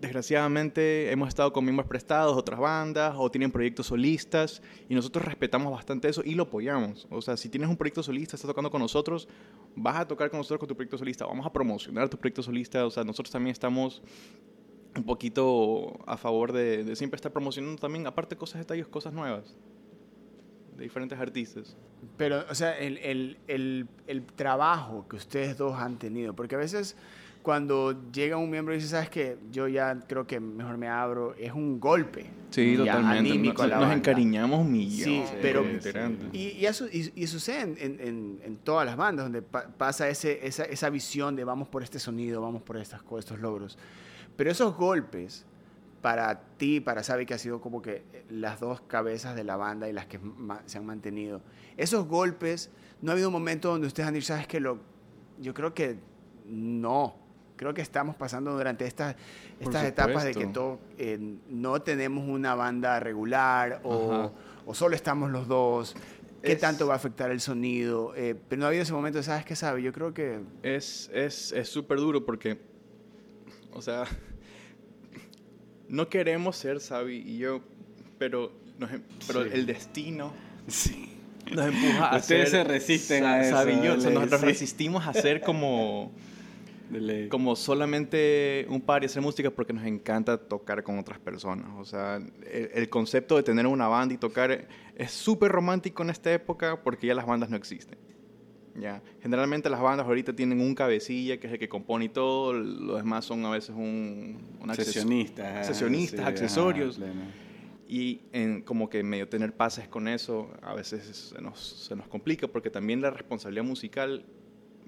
desgraciadamente 0.00 1.10
hemos 1.10 1.28
estado 1.28 1.52
con 1.52 1.64
miembros 1.64 1.88
prestados, 1.88 2.36
otras 2.36 2.58
bandas, 2.60 3.14
o 3.16 3.30
tienen 3.30 3.50
proyectos 3.50 3.86
solistas, 3.86 4.62
y 4.88 4.94
nosotros 4.94 5.24
respetamos 5.24 5.72
bastante 5.72 6.08
eso 6.08 6.22
y 6.24 6.34
lo 6.34 6.44
apoyamos. 6.44 7.06
O 7.10 7.20
sea, 7.22 7.36
si 7.36 7.48
tienes 7.48 7.68
un 7.68 7.76
proyecto 7.76 8.02
solista, 8.02 8.36
estás 8.36 8.48
tocando 8.48 8.70
con 8.70 8.80
nosotros, 8.80 9.28
vas 9.74 9.96
a 9.96 10.06
tocar 10.06 10.30
con 10.30 10.38
nosotros 10.38 10.60
con 10.60 10.68
tu 10.68 10.74
proyecto 10.74 10.98
solista, 10.98 11.26
vamos 11.26 11.46
a 11.46 11.52
promocionar 11.52 12.08
tu 12.08 12.18
proyecto 12.18 12.42
solista. 12.42 12.84
O 12.86 12.90
sea, 12.90 13.04
nosotros 13.04 13.30
también 13.30 13.52
estamos 13.52 14.02
un 14.96 15.04
poquito 15.04 15.98
a 16.06 16.16
favor 16.16 16.52
de, 16.52 16.84
de 16.84 16.96
siempre 16.96 17.16
estar 17.16 17.32
promocionando 17.32 17.80
también, 17.80 18.06
aparte 18.06 18.36
cosas 18.36 18.60
detalles, 18.60 18.86
cosas 18.86 19.12
nuevas, 19.12 19.54
de 20.76 20.82
diferentes 20.84 21.18
artistas. 21.18 21.76
Pero, 22.16 22.44
o 22.50 22.54
sea, 22.54 22.78
el, 22.78 22.98
el- 22.98 23.36
el- 23.48 23.86
el 24.06 24.22
trabajo 24.22 25.06
que 25.08 25.16
ustedes 25.16 25.56
dos 25.56 25.74
han 25.78 25.98
tenido, 25.98 26.34
porque 26.34 26.54
a 26.54 26.58
veces 26.58 26.96
cuando 27.42 28.10
llega 28.10 28.36
un 28.36 28.50
miembro 28.50 28.74
y 28.74 28.78
dice, 28.78 28.88
sabes 28.88 29.08
que 29.08 29.38
yo 29.52 29.68
ya 29.68 30.00
creo 30.08 30.26
que 30.26 30.40
mejor 30.40 30.76
me 30.78 30.88
abro, 30.88 31.32
es 31.38 31.52
un 31.52 31.78
golpe. 31.78 32.26
Sí, 32.50 32.76
ya 32.76 32.96
totalmente. 32.96 33.32
a 33.50 33.52
Nos, 33.52 33.68
la 33.68 33.78
nos 33.86 33.92
encariñamos 33.94 34.66
millones. 34.66 35.28
Sí, 35.30 35.36
pero-. 35.40 35.64
Y, 36.32 36.48
y 36.48 36.66
eso, 36.66 36.86
y, 36.92 37.12
y 37.14 37.26
sucede 37.28 37.60
en, 37.60 38.00
en- 38.44 38.56
todas 38.64 38.84
las 38.84 38.96
bandas, 38.96 39.26
donde 39.26 39.42
pa- 39.42 39.68
pasa 39.68 40.08
ese, 40.08 40.44
esa, 40.44 40.64
esa 40.64 40.90
visión 40.90 41.36
de 41.36 41.44
vamos 41.44 41.68
por 41.68 41.84
este 41.84 42.00
sonido, 42.00 42.40
vamos 42.42 42.62
por 42.62 42.76
estas, 42.78 43.00
estos 43.16 43.38
logros. 43.38 43.78
Pero 44.36 44.50
esos 44.50 44.76
golpes, 44.76 45.44
para 46.02 46.40
ti, 46.58 46.80
para 46.80 47.02
Sabi, 47.02 47.26
que 47.26 47.34
ha 47.34 47.38
sido 47.38 47.60
como 47.60 47.82
que 47.82 48.04
las 48.30 48.60
dos 48.60 48.80
cabezas 48.82 49.34
de 49.34 49.44
la 49.44 49.56
banda 49.56 49.88
y 49.88 49.92
las 49.92 50.06
que 50.06 50.20
se 50.66 50.78
han 50.78 50.86
mantenido, 50.86 51.40
esos 51.76 52.06
golpes, 52.06 52.70
no 53.02 53.10
ha 53.10 53.14
habido 53.14 53.28
un 53.28 53.32
momento 53.32 53.70
donde 53.70 53.86
ustedes 53.86 54.06
han 54.08 54.14
dicho, 54.14 54.26
sabes 54.28 54.46
que 54.46 54.60
lo, 54.60 54.78
yo 55.40 55.52
creo 55.54 55.74
que 55.74 55.98
no. 56.46 57.16
Creo 57.56 57.72
que 57.72 57.80
estamos 57.80 58.14
pasando 58.16 58.52
durante 58.52 58.84
estas, 58.86 59.16
estas 59.60 59.84
etapas 59.86 60.24
de 60.24 60.34
que 60.34 60.46
todo, 60.52 60.78
eh, 60.98 61.18
no 61.48 61.80
tenemos 61.80 62.28
una 62.28 62.54
banda 62.54 63.00
regular 63.00 63.80
o, 63.82 64.30
o 64.66 64.74
solo 64.74 64.94
estamos 64.94 65.30
los 65.30 65.48
dos. 65.48 65.96
¿Qué 66.42 66.52
Es- 66.52 66.60
tanto 66.60 66.86
va 66.86 66.92
a 66.92 66.96
afectar 66.96 67.30
el 67.30 67.40
sonido? 67.40 68.12
Eh, 68.14 68.34
pero 68.48 68.60
no 68.60 68.66
ha 68.66 68.68
habido 68.68 68.82
ese 68.82 68.92
momento, 68.92 69.22
¿sabes 69.22 69.46
qué 69.46 69.56
sabe? 69.56 69.82
Yo 69.82 69.90
creo 69.94 70.12
que... 70.12 70.40
Es 70.62 71.10
es 71.14 71.50
es 71.52 71.68
súper 71.70 71.96
duro 71.98 72.26
porque, 72.26 72.60
o 73.76 73.82
sea, 73.82 74.04
no 75.88 76.08
queremos 76.08 76.56
ser 76.56 76.80
Sabi 76.80 77.16
y 77.26 77.38
yo, 77.38 77.60
pero, 78.18 78.52
nos 78.78 78.90
em- 78.92 79.02
pero 79.26 79.44
Sí. 79.44 79.50
el 79.52 79.66
destino 79.66 80.32
Sí. 80.66 81.12
nos 81.54 81.66
empuja 81.66 82.08
a 82.08 82.16
Ustedes 82.18 82.50
ser 82.50 82.64
se 82.66 82.72
resisten 82.72 83.24
a 83.24 83.40
eso, 83.42 83.56
Sabi 83.56 83.74
y 83.74 83.82
yo. 83.84 83.94
O 83.94 84.00
sea, 84.00 84.10
nosotros 84.10 84.40
sí. 84.40 84.46
resistimos 84.46 85.06
a 85.06 85.12
ser 85.12 85.40
como, 85.42 86.12
como 87.30 87.54
solamente 87.56 88.66
un 88.68 88.80
par 88.80 89.02
y 89.02 89.06
hacer 89.06 89.22
música 89.22 89.50
porque 89.50 89.72
nos 89.72 89.84
encanta 89.84 90.36
tocar 90.38 90.82
con 90.82 90.98
otras 90.98 91.18
personas. 91.20 91.68
O 91.78 91.84
sea, 91.84 92.16
el, 92.16 92.70
el 92.74 92.88
concepto 92.88 93.36
de 93.36 93.42
tener 93.44 93.66
una 93.66 93.86
banda 93.88 94.14
y 94.14 94.18
tocar 94.18 94.66
es 94.96 95.10
súper 95.12 95.52
romántico 95.52 96.02
en 96.02 96.10
esta 96.10 96.32
época 96.32 96.82
porque 96.82 97.06
ya 97.06 97.14
las 97.14 97.26
bandas 97.26 97.48
no 97.50 97.56
existen. 97.56 97.98
Ya. 98.78 99.02
Generalmente 99.22 99.70
las 99.70 99.80
bandas 99.80 100.06
ahorita 100.06 100.34
tienen 100.34 100.60
un 100.60 100.74
cabecilla 100.74 101.38
que 101.40 101.46
es 101.46 101.52
el 101.54 101.58
que 101.58 101.68
compone 101.68 102.06
y 102.06 102.08
todo, 102.10 102.52
los 102.52 102.98
demás 102.98 103.24
son 103.24 103.44
a 103.46 103.50
veces 103.50 103.70
un, 103.70 104.38
un 104.60 104.70
acceso- 104.70 104.92
Sesionistas. 104.92 105.66
sesionistas, 105.66 106.20
sí, 106.20 106.26
accesorios. 106.26 106.98
ajá. 106.98 107.10
Y 107.88 108.20
en 108.32 108.62
como 108.62 108.90
que 108.90 109.02
medio 109.04 109.28
tener 109.28 109.52
pases 109.54 109.86
con 109.88 110.08
eso, 110.08 110.50
a 110.60 110.74
veces 110.74 111.04
se 111.34 111.40
nos, 111.40 111.60
se 111.60 111.94
nos 111.94 112.08
complica 112.08 112.48
porque 112.48 112.68
también 112.68 113.00
la 113.00 113.10
responsabilidad 113.10 113.64
musical 113.64 114.24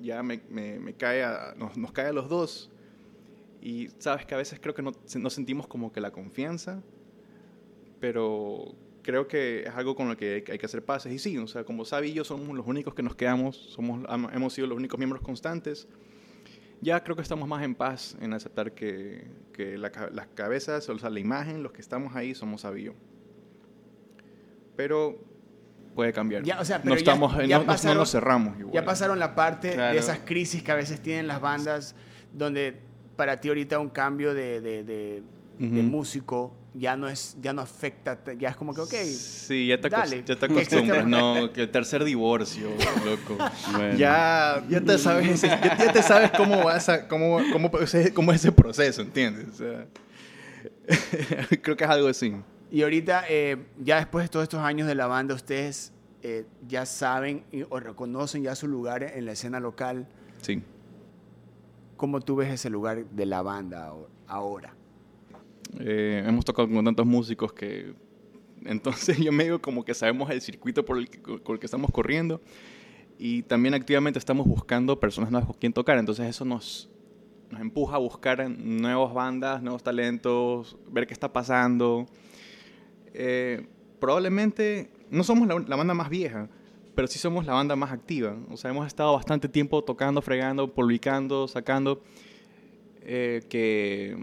ya 0.01 0.23
me, 0.23 0.41
me- 0.51 0.79
me 0.81 0.95
cae 0.95 1.23
a- 1.23 1.55
nos, 1.57 1.77
nos 1.77 1.93
cae 1.93 2.07
a 2.09 2.13
los 2.13 2.29
dos. 2.29 2.71
Y 3.63 3.89
sabes 3.99 4.27
que 4.27 4.35
a 4.35 4.39
veces 4.39 4.59
creo 4.61 4.75
que 4.75 4.83
no, 4.83 4.93
no 5.19 5.31
sentimos 5.31 5.67
como 5.67 5.93
que 5.93 6.01
la 6.01 6.11
confianza, 6.11 6.83
pero 8.01 8.75
creo 9.09 9.27
que 9.27 9.63
es 9.63 9.75
algo 9.75 9.97
con 9.97 10.07
lo 10.11 10.19
que 10.19 10.35
hay, 10.35 10.59
que- 10.59 10.67
hacer 10.67 10.85
pases. 10.85 11.11
Y 11.15 11.19
sí, 11.19 11.39
o 11.39 11.47
sea, 11.47 11.65
como 11.65 11.87
Sabi 11.87 12.09
y 12.09 12.13
yo 12.13 12.25
somos 12.25 12.55
los 12.55 12.67
únicos 12.67 12.93
que 12.95 13.03
nos 13.03 13.17
quedamos, 13.17 13.57
somos, 13.57 14.05
hemos 14.35 14.53
sido 14.53 14.67
los 14.67 14.77
únicos 14.77 14.99
miembros 14.99 15.23
constantes, 15.23 15.89
ya 16.83 17.03
creo 17.03 17.17
que 17.17 17.23
estamos 17.23 17.49
más 17.49 17.63
en 17.65 17.75
paz 17.75 18.19
en 18.21 18.35
aceptar 18.35 18.73
que, 18.73 19.27
que 19.55 19.79
la 19.79 19.91
las 20.13 20.27
cabezas, 20.35 20.87
o 20.91 20.99
sea, 20.99 21.09
la 21.09 21.21
imagen, 21.21 21.63
los 21.63 21.73
que 21.73 21.81
estamos 21.81 22.15
ahí 22.17 22.35
somos 22.35 22.61
Sabi 22.61 22.83
y 22.83 22.85
yo. 22.85 22.93
Pero 24.77 25.19
puede 25.95 26.13
cambiar. 26.13 26.43
Ya, 26.43 26.61
o 26.61 26.65
sea, 26.67 26.77
no, 26.77 26.85
pero 26.85 26.95
ya- 26.97 26.99
estamos, 27.01 27.33
ya 27.35 27.41
no- 27.43 27.49
no- 27.49 27.59
no, 27.61 27.67
pasaron- 27.67 27.97
nos 27.99 28.11
cerramos 28.13 28.59
igual. 28.59 28.75
Ya 28.75 28.85
pasaron 28.85 29.19
la 29.19 29.35
parte 29.35 29.73
Claro. 29.73 29.95
de 29.95 29.99
esas 30.01 30.19
crisis 30.21 30.63
que 30.63 30.71
a 30.71 30.75
veces 30.77 31.01
tienen 31.01 31.27
las 31.27 31.41
bandas, 31.41 31.95
donde 32.35 32.77
para 33.17 33.41
ti 33.41 33.49
ahorita 33.49 33.79
un 33.79 33.89
cambio 33.89 34.35
de, 34.35 34.61
de- 34.61 34.85
de- 34.85 35.23
de 35.59 35.67
Ujú. 35.81 35.83
músico 35.83 36.53
ya 36.75 36.97
no 36.97 37.09
es 37.09 37.37
ya 37.41 37.53
no 37.53 37.63
afecta, 37.63 38.19
ya 38.39 38.51
es 38.51 38.57
como 38.57 38.75
que, 38.75 38.81
ok, 38.83 38.93
Sí, 38.93 39.67
ya 39.69 39.81
te, 39.81 39.89
Dale. 39.89 40.23
ya 40.25 40.37
te 40.37 40.47
acostumbras, 40.47 41.07
no, 41.07 41.53
que 41.53 41.63
el 41.63 41.71
tercer 41.71 42.05
divorcio, 42.05 42.69
loco. 43.05 43.37
Bueno. 43.73 43.97
Ya, 43.99 44.65
ya 44.69 44.81
te 44.81 44.99
sabes, 44.99 45.41
ya, 45.43 45.61
ya 45.79 45.93
te 45.93 46.03
sabes 46.03 46.31
cómo 46.37 46.63
vas 46.65 46.89
a, 46.89 47.09
cómo, 47.09 47.39
cómo, 47.53 47.71
cómo 48.15 48.33
es 48.33 48.41
ese 48.41 48.53
proceso, 48.53 49.03
¿entiendes? 49.03 49.49
O 49.49 49.55
sea, 49.55 49.87
creo 51.63 51.77
que 51.77 51.85
es 51.85 51.91
algo 51.91 52.09
así. 52.09 52.35
Y 52.71 52.83
ahorita, 52.83 53.25
eh, 53.29 53.57
ya 53.79 53.97
después 53.97 54.25
de 54.25 54.29
todos 54.29 54.43
estos 54.43 54.61
años 54.61 54.87
de 54.87 54.95
la 54.95 55.07
banda, 55.07 55.35
ustedes 55.35 55.93
eh, 56.23 56.45
ya 56.67 56.85
saben 56.85 57.45
y- 57.51 57.63
o 57.69 57.81
reconocen 57.81 58.43
ya 58.43 58.55
su 58.55 58.69
lugar 58.69 59.03
en 59.03 59.25
la 59.25 59.33
escena 59.33 59.59
local. 59.61 60.07
Sí. 60.43 60.63
¿Cómo 61.97 62.21
tú 62.21 62.37
ves 62.37 62.53
ese 62.53 62.69
lugar 62.71 63.05
de 63.07 63.27
la 63.27 63.41
banda 63.43 63.89
ahor- 63.91 64.09
ahora? 64.27 64.75
Eh, 65.81 66.25
hemos 66.27 66.45
tocado 66.45 66.69
con 66.69 66.85
tantos 66.85 67.07
músicos 67.07 67.53
que 67.53 67.93
entonces 68.65 69.17
yo 69.19 69.33
medio 69.33 69.61
como 69.61 69.85
que 69.85 69.95
sabemos 69.95 70.31
el 70.31 70.41
circuito 70.41 70.85
por 70.85 70.99
el 70.99 71.09
que, 71.09 71.19
por 71.19 71.55
el 71.55 71.61
que 71.61 71.67
estamos 71.67 71.91
corriendo 71.91 72.41
y 73.19 73.43
también 73.43 73.75
activamente 73.75 74.19
estamos 74.19 74.47
buscando 74.47 74.99
personas 74.99 75.31
nuevas 75.31 75.49
con 75.49 75.59
quien 75.59 75.73
tocar, 75.73 75.99
entonces 75.99 76.27
eso 76.27 76.45
nos, 76.45 76.89
nos 77.51 77.61
empuja 77.61 77.97
a 77.97 77.99
buscar 77.99 78.49
nuevas 78.49 79.13
bandas, 79.13 79.63
nuevos 79.63 79.83
talentos, 79.83 80.77
ver 80.89 81.07
qué 81.07 81.15
está 81.15 81.33
pasando. 81.33 82.07
Eh, 83.13 83.67
probablemente 83.99 84.91
no 85.11 85.25
somos 85.25 85.49
la, 85.49 85.59
la 85.67 85.75
banda 85.75 85.95
más 85.95 86.09
vieja, 86.09 86.49
pero 86.95 87.09
sí 87.09 87.19
somos 87.19 87.45
la 87.45 87.55
banda 87.55 87.75
más 87.75 87.91
activa. 87.91 88.37
O 88.51 88.57
sea, 88.57 88.71
hemos 88.71 88.87
estado 88.87 89.13
bastante 89.13 89.49
tiempo 89.49 89.83
tocando, 89.83 90.23
fregando, 90.23 90.73
publicando, 90.73 91.49
sacando, 91.49 92.03
eh, 93.03 93.43
que 93.49 94.17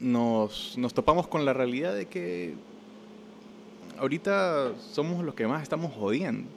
nos, 0.00 0.76
nos 0.78 0.94
topamos 0.94 1.28
con 1.28 1.44
la 1.44 1.52
realidad 1.52 1.94
de 1.94 2.06
que 2.06 2.54
ahorita 3.98 4.72
somos 4.92 5.24
los 5.24 5.34
que 5.34 5.46
más 5.46 5.62
estamos 5.62 5.92
jodiendo. 5.92 6.48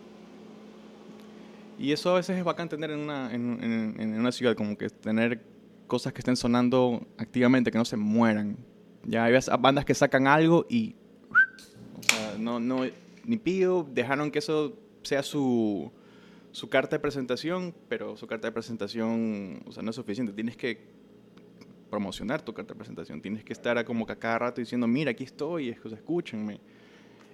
Y 1.77 1.91
eso 1.91 2.11
a 2.11 2.15
veces 2.15 2.37
es 2.37 2.43
bacán 2.43 2.69
tener 2.69 2.91
en 2.91 2.99
una, 2.99 3.33
en, 3.33 4.15
una 4.17 4.31
ciudad, 4.31 4.55
como 4.55 4.77
que 4.77 4.89
tener 4.89 5.41
cosas 5.87 6.13
que 6.13 6.19
estén 6.19 6.37
sonando 6.37 7.05
activamente, 7.17 7.71
que 7.71 7.77
no 7.77 7.85
se 7.85 7.97
mueran. 7.97 8.57
Ya 9.05 9.25
hay 9.25 9.33
bandas 9.59 9.83
que 9.83 9.93
sacan 9.93 10.27
algo 10.27 10.65
y... 10.69 10.95
O 11.99 12.03
sea, 12.03 12.35
no, 12.37 12.59
no, 12.59 12.85
ni 13.25 13.37
pido, 13.37 13.87
dejaron 13.91 14.31
que 14.31 14.39
eso 14.39 14.77
sea 15.01 15.23
su, 15.23 15.91
su 16.51 16.69
carta 16.69 16.95
de 16.95 16.99
presentación, 16.99 17.73
pero 17.89 18.15
su 18.15 18.27
carta 18.27 18.47
de 18.47 18.51
presentación, 18.51 19.63
o 19.65 19.71
sea, 19.71 19.83
no 19.83 19.89
es 19.89 19.95
suficiente. 19.95 20.31
Tienes 20.31 20.55
que 20.55 20.92
promocionar 21.93 22.41
tu 22.41 22.53
carta 22.55 22.73
de 22.73 22.77
presentación. 22.79 23.21
Tienes 23.21 23.43
que 23.43 23.53
estar 23.53 23.83
como 23.85 24.03
que 24.07 24.13
a 24.13 24.15
cada 24.15 24.39
rato 24.39 24.59
diciendo, 24.61 24.87
mira, 24.87 25.11
aquí 25.11 25.23
estoy, 25.23 25.69
es- 25.69 25.85
escúchenme. 25.93 26.59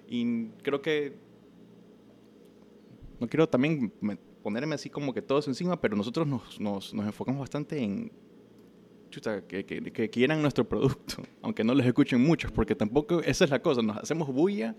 Y 0.09 0.47
creo 0.63 0.81
que 0.81 1.13
no 3.21 3.27
quiero 3.27 3.47
también 3.47 3.91
me- 4.01 4.17
ponerme 4.43 4.75
así 4.75 4.89
como 4.89 5.13
que 5.13 5.21
todos 5.21 5.47
encima, 5.47 5.79
pero 5.79 5.95
nosotros 5.95 6.27
nos, 6.27 6.59
nos, 6.59 6.93
nos 6.93 7.05
enfocamos 7.05 7.39
bastante 7.39 7.81
en 7.81 8.11
chuta, 9.09 9.45
que, 9.47 9.65
que, 9.65 9.81
que 9.91 10.09
quieran 10.09 10.41
nuestro 10.41 10.67
producto, 10.67 11.15
aunque 11.41 11.63
no 11.63 11.73
los 11.73 11.85
escuchen 11.85 12.21
muchos, 12.21 12.51
porque 12.51 12.75
tampoco, 12.75 13.21
esa 13.21 13.45
es 13.45 13.49
la 13.51 13.61
cosa, 13.61 13.81
nos 13.81 13.95
hacemos 13.97 14.27
bulla, 14.27 14.75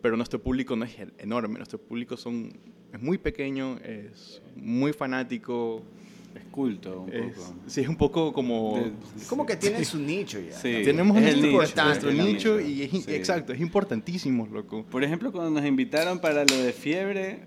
pero 0.00 0.16
nuestro 0.16 0.42
público 0.42 0.74
no 0.74 0.84
es 0.86 0.96
enorme, 1.18 1.56
nuestro 1.58 1.78
público 1.78 2.16
son, 2.16 2.50
es 2.92 3.00
muy 3.00 3.18
pequeño, 3.18 3.76
es 3.78 4.42
muy 4.56 4.92
fanático, 4.92 5.82
Es 6.36 6.42
culto 6.50 7.02
un 7.02 7.12
es, 7.12 7.34
poco. 7.34 7.54
sí, 7.66 7.80
es 7.80 7.88
un 7.88 7.96
poco 7.96 8.32
como... 8.32 8.76
De- 8.76 9.24
Como 9.26 9.46
que 9.46 9.56
tienen 9.56 9.84
su 9.84 9.98
nicho 9.98 10.38
ya. 10.40 10.52
Sí, 10.52 10.82
Tenemos 10.84 11.16
es 11.18 11.34
el 11.34 11.42
nicho, 11.42 11.52
nuestro 11.56 11.90
es 11.90 12.04
el 12.04 12.18
nicho 12.18 12.60
y 12.60 12.82
es, 12.82 12.90
sí. 12.90 13.04
exacto, 13.14 13.52
es 13.52 13.60
importantísimo, 13.60 14.46
loco. 14.46 14.84
Por 14.90 15.02
ejemplo, 15.02 15.32
cuando 15.32 15.50
nos 15.60 15.66
invitaron 15.68 16.18
para 16.18 16.44
lo 16.44 16.56
de 16.56 16.72
fiebre, 16.72 17.40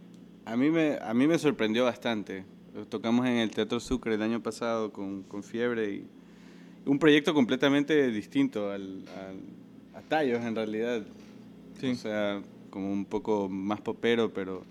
a 0.46 0.56
mí 0.58 0.70
me, 0.72 0.98
a 1.02 1.14
mí 1.14 1.28
me 1.28 1.38
sorprendió 1.38 1.84
bastante. 1.86 2.46
Tocamos 2.90 3.26
en 3.28 3.34
el 3.38 3.52
Teatro 3.52 3.80
Sucre 3.80 4.16
el 4.16 4.22
año 4.22 4.42
pasado 4.42 4.92
con, 4.92 5.24
con 5.24 5.44
fiebre 5.44 5.92
y 5.94 6.08
un 6.86 6.98
proyecto 6.98 7.34
completamente 7.34 8.10
distinto 8.12 8.72
al, 8.72 9.04
al- 9.18 10.00
a 10.00 10.02
Tallos 10.02 10.44
en 10.44 10.56
realidad. 10.56 11.04
Sí. 11.80 11.92
O 11.92 11.96
sea, 11.96 12.42
como 12.70 12.92
un 12.92 13.06
poco 13.06 13.50
más 13.50 13.82
popero, 13.82 14.32
pero, 14.34 14.64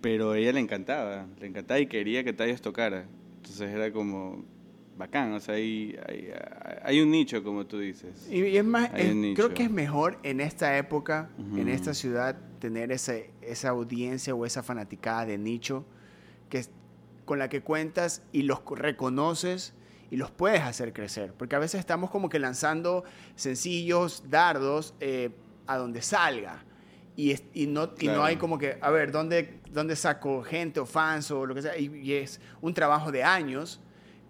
pero 0.00 0.32
a 0.32 0.38
ella 0.38 0.52
le 0.52 0.60
encantaba, 0.60 1.26
le 1.40 1.46
encantaba 1.48 1.80
y 1.80 1.86
quería 1.86 2.22
que 2.22 2.32
Tallos 2.32 2.60
tocara. 2.60 3.06
Entonces 3.42 3.70
era 3.70 3.92
como 3.92 4.44
bacán, 4.96 5.32
o 5.32 5.40
sea, 5.40 5.54
hay, 5.54 5.96
hay, 6.06 6.30
hay 6.82 7.00
un 7.00 7.10
nicho, 7.10 7.42
como 7.42 7.66
tú 7.66 7.78
dices. 7.78 8.28
Y, 8.30 8.56
es 8.56 8.64
más, 8.64 8.90
es- 8.96 9.14
creo 9.36 9.54
que 9.54 9.62
es 9.64 9.70
mejor 9.70 10.18
en 10.24 10.40
esta 10.40 10.76
época, 10.76 11.30
en 11.38 11.60
Ujú. 11.60 11.68
esta 11.68 11.94
ciudad, 11.94 12.36
tener 12.58 12.90
ese, 12.90 13.30
esa 13.40 13.68
audiencia 13.70 14.34
o 14.34 14.44
esa 14.44 14.62
fanaticada 14.64 15.24
de 15.26 15.38
nicho 15.38 15.84
que, 16.48 16.64
con 17.24 17.38
la 17.38 17.48
que 17.48 17.60
cuentas 17.62 18.22
y 18.32 18.42
los 18.42 18.60
co- 18.60 18.74
reconoces 18.74 19.72
y 20.10 20.16
los 20.16 20.30
puedes 20.32 20.62
hacer 20.62 20.92
crecer. 20.92 21.32
Porque 21.34 21.54
a 21.54 21.58
veces 21.60 21.78
estamos 21.78 22.10
como 22.10 22.28
que 22.28 22.38
lanzando 22.40 23.04
sencillos, 23.36 24.24
dardos, 24.28 24.94
eh, 25.00 25.30
a 25.66 25.76
donde 25.76 26.02
salga. 26.02 26.64
Y, 27.18 27.32
es- 27.32 27.42
y, 27.52 27.66
no, 27.66 27.82
y 27.98 28.06
no 28.06 28.12
Claro. 28.12 28.24
hay 28.24 28.36
como 28.36 28.58
que, 28.58 28.78
a 28.80 28.90
ver, 28.90 29.10
¿dónde, 29.10 29.58
¿dónde 29.72 29.96
saco 29.96 30.40
gente 30.44 30.78
o 30.78 30.86
fans 30.86 31.32
o 31.32 31.44
lo 31.46 31.52
que 31.52 31.62
sea? 31.62 31.76
Y, 31.76 31.90
y 31.96 32.12
es 32.12 32.40
un 32.60 32.72
trabajo 32.72 33.10
de 33.10 33.24
años 33.24 33.80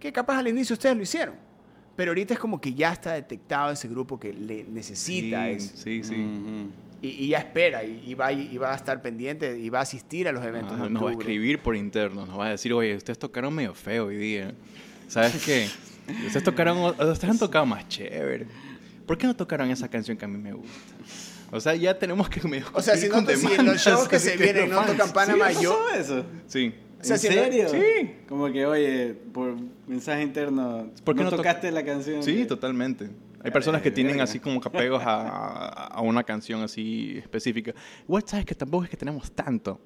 que 0.01 0.11
capaz 0.11 0.39
al 0.39 0.49
inicio 0.49 0.73
ustedes 0.73 0.97
lo 0.97 1.03
hicieron. 1.03 1.35
Pero 1.97 2.13
ahorita 2.13 2.33
es 2.33 2.41
como 2.41 2.59
que 2.61 2.73
ya 2.73 2.93
está 2.93 3.13
detectado 3.13 3.73
ese 3.73 3.89
grupo 3.89 4.19
que 4.19 4.33
le 4.33 4.65
necesita 4.65 5.45
sí, 5.49 5.51
eso. 5.53 5.77
sí, 5.77 6.03
sí. 6.03 6.15
Ujú. 6.15 6.71
Y, 7.03 7.09
y 7.09 7.29
ya 7.29 7.39
espera 7.41 7.85
y, 7.85 8.05
y 8.07 8.15
va, 8.15 8.33
y 8.33 8.57
va 8.57 8.73
a 8.73 8.77
estar 8.77 9.03
pendiente 9.03 9.59
y 9.59 9.69
va 9.69 9.81
a 9.81 9.83
asistir 9.83 10.27
a 10.27 10.33
los 10.33 10.43
eventos. 10.43 10.79
Ah, 10.81 10.85
de 10.85 10.91
nos 10.91 11.05
va 11.05 11.11
a 11.11 11.13
escribir 11.13 11.59
por 11.59 11.77
interno, 11.77 12.25
nos 12.25 12.39
va 12.39 12.47
a 12.47 12.51
decir, 12.53 12.73
oye, 12.73 12.97
ustedes 12.97 13.19
tocaron 13.19 13.55
medio 13.55 13.75
feo 13.75 14.07
hoy 14.07 14.17
día. 14.17 14.55
¿Sabes 15.09 15.45
qué? 15.45 15.69
Ustedes 16.25 16.43
tocaron, 16.43 16.79
ustedes 16.79 17.25
han 17.25 17.39
tocado 17.39 17.67
más 17.67 17.87
chévere. 17.87 18.47
¿Por 19.07 19.19
qué 19.19 19.27
no 19.27 19.37
tocaron 19.37 19.71
esa 19.71 19.89
canción 19.89 20.17
que 20.17 20.25
a 20.25 20.29
mí 20.29 20.39
me 20.39 20.55
gusta? 20.55 20.73
O 21.51 21.61
sea, 21.61 21.75
ya 21.75 21.99
tenemos 21.99 22.29
que 22.29 22.47
medio 22.47 22.67
O 22.75 22.83
sea, 22.83 22.97
si, 22.97 23.09
no, 23.09 23.25
si 23.27 23.47
en 23.55 23.67
los 23.67 23.79
shows 23.81 24.07
que 24.09 24.19
se 24.19 24.37
vienen 24.37 24.69
no 24.71 24.85
tocan 24.85 25.13
Panamá, 25.13 25.51
¿Sí 25.53 25.63
yo... 25.65 25.89
eso? 25.91 26.25
Sí. 26.47 26.75
O 27.01 27.05
sea, 27.05 27.15
¿En 27.17 27.21
si 27.21 27.29
no- 27.29 27.35
serio? 27.35 27.69
Sí. 27.71 28.15
Como 28.29 28.53
que, 28.53 28.67
oye, 28.67 29.15
por 29.33 29.55
mensaje 29.87 30.23
interno, 30.23 30.91
¿Por 31.05 31.15
qué 31.15 31.21
no, 31.21 31.25
no 31.27 31.31
to- 31.31 31.37
tocaste 31.39 31.71
la 31.71 31.85
canción? 31.85 32.23
Sí, 32.23 32.39
que- 32.39 32.47
totalmente. 32.47 33.09
Hay 33.43 33.53
personas 33.53 33.81
que 33.83 33.91
tienen 33.93 34.21
así 34.21 34.41
como 34.41 34.61
que 34.61 34.69
apegos 34.69 35.03
a, 35.05 35.15
a- 35.23 35.87
a 35.87 36.01
una 36.03 36.25
canción 36.25 36.61
así 36.63 37.17
específica. 37.19 37.73
Igual 38.05 38.25
sabes 38.27 38.45
que 38.45 38.55
tampoco 38.55 38.85
es 38.85 38.91
que 38.91 38.97
tenemos 38.97 39.31
tanto, 39.33 39.81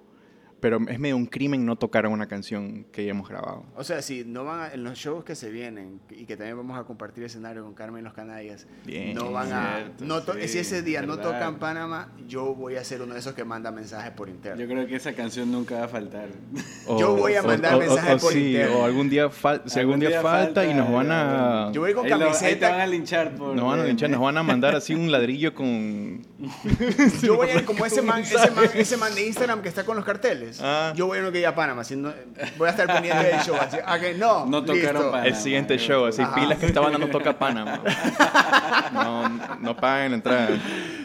pero 0.63 0.79
es 0.89 1.01
medio 1.01 1.17
un 1.17 1.27
crimen 1.27 1.67
no 1.67 1.75
tocar 1.75 2.07
una 2.07 2.29
canción 2.29 2.85
que 2.93 3.05
ya 3.05 3.11
hemos 3.11 3.29
grabado. 3.29 3.65
O 3.75 3.83
sea, 3.83 4.01
si 4.01 4.25
no 4.25 4.45
van 4.45 4.61
a- 4.61 4.73
en 4.73 4.85
los 4.85 4.97
shows 4.97 5.25
que 5.25 5.35
se 5.35 5.51
vienen 5.51 6.01
y 6.09 6.25
que 6.25 6.37
también 6.37 6.57
vamos 6.57 6.79
a 6.79 6.85
compartir 6.85 7.25
escenario 7.25 7.65
con 7.65 7.75
Carmen 7.75 8.01
y 8.03 8.05
los 8.05 8.13
Canallas, 8.15 8.69
Bien, 8.87 9.13
no 9.13 9.33
van 9.33 9.53
a... 9.53 9.77
cierto, 9.79 10.05
no 10.05 10.23
to- 10.23 10.35
sí, 10.35 10.47
si 10.47 10.59
ese 10.61 10.83
día 10.83 11.03
no 11.03 11.17
verdad. 11.17 11.33
tocan 11.33 11.59
Panamá, 11.59 12.13
yo 12.29 12.55
voy 12.55 12.77
a 12.77 12.85
ser 12.85 13.03
uno 13.03 13.15
de 13.15 13.19
esos 13.19 13.35
que 13.35 13.45
manda 13.45 13.73
mensajes 13.73 14.13
por 14.13 14.29
interno. 14.29 14.61
Yo 14.63 14.69
creo 14.69 14.87
que 14.87 14.95
esa 14.95 15.13
canción 15.15 15.51
nunca 15.51 15.79
va 15.81 15.85
a 15.87 15.89
faltar. 15.89 16.29
Yo 16.99 17.17
voy 17.17 17.35
a 17.35 17.43
mandar 17.43 17.79
mensajes 17.79 18.23
por 18.23 18.33
sí, 18.33 18.53
interno. 18.53 18.79
o 18.79 18.85
algún 18.85 19.11
día, 19.11 19.29
fal- 19.31 19.63
si 19.67 19.81
algún, 19.81 19.99
día, 19.99 20.23
falta, 20.23 20.65
y 20.65 20.75
nos 20.75 20.93
van 20.93 21.11
a... 21.11 21.73
Yo 21.73 21.81
voy 21.81 21.93
con 21.93 22.05
Ahí, 22.05 22.11
lo- 22.11 22.17
ahí 22.17 22.21
te 22.33 22.39
camiseta. 22.39 22.71
van 22.71 22.81
a 22.81 22.87
linchar 22.87 23.35
por... 23.35 23.57
Nos 23.57 23.65
van 23.65 23.81
a 23.81 23.85
linchar, 23.85 24.11
nos 24.11 24.21
van 24.21 24.39
a 24.39 24.43
mandar 24.45 24.77
así 24.77 24.95
un 24.95 25.11
ladrillo 25.13 25.55
con... 25.55 26.23
Yo 27.23 27.37
voy 27.37 27.51
a 27.51 27.55
ir 27.57 27.65
como 27.65 27.87
ese 27.87 28.03
man, 28.03 28.21
ese, 28.23 28.51
man, 28.51 28.65
ese 28.75 28.97
man 28.97 29.15
de 29.15 29.27
Instagram 29.27 29.63
que 29.63 29.69
está 29.69 29.85
con 29.85 29.97
los 29.97 30.05
carteles. 30.05 30.59
Ah. 30.63 30.93
Yo 30.97 31.07
voy 31.07 31.19
a 31.19 31.21
uno 31.23 31.31
que 31.33 31.41
ya 31.41 31.51
a 31.51 31.55
Panamá. 31.55 31.85
si 31.85 31.97
no- 31.97 32.13
voy 32.59 32.67
a 32.69 32.71
estar 32.71 32.87
pendiente 32.87 33.25
del 33.25 33.41
show. 33.41 33.57
Así, 33.61 33.77
ah, 33.85 33.99
que 33.99 34.15
no, 34.15 34.47
No 34.47 34.61
tocaron 34.65 34.83
listo. 34.83 35.11
Panamá. 35.11 35.27
El 35.27 35.37
siguiente 35.37 35.79
show, 35.79 36.07
así, 36.07 36.23
Ajá. 36.23 36.35
pilas 36.35 36.59
que 36.59 36.67
esta 36.67 36.81
banda 36.81 36.99
no 36.99 37.09
toca 37.09 37.39
Panamá. 37.39 37.81
No, 38.93 39.29
no 39.61 39.77
paguen 39.77 40.11
la 40.13 40.17
entrada. 40.17 40.49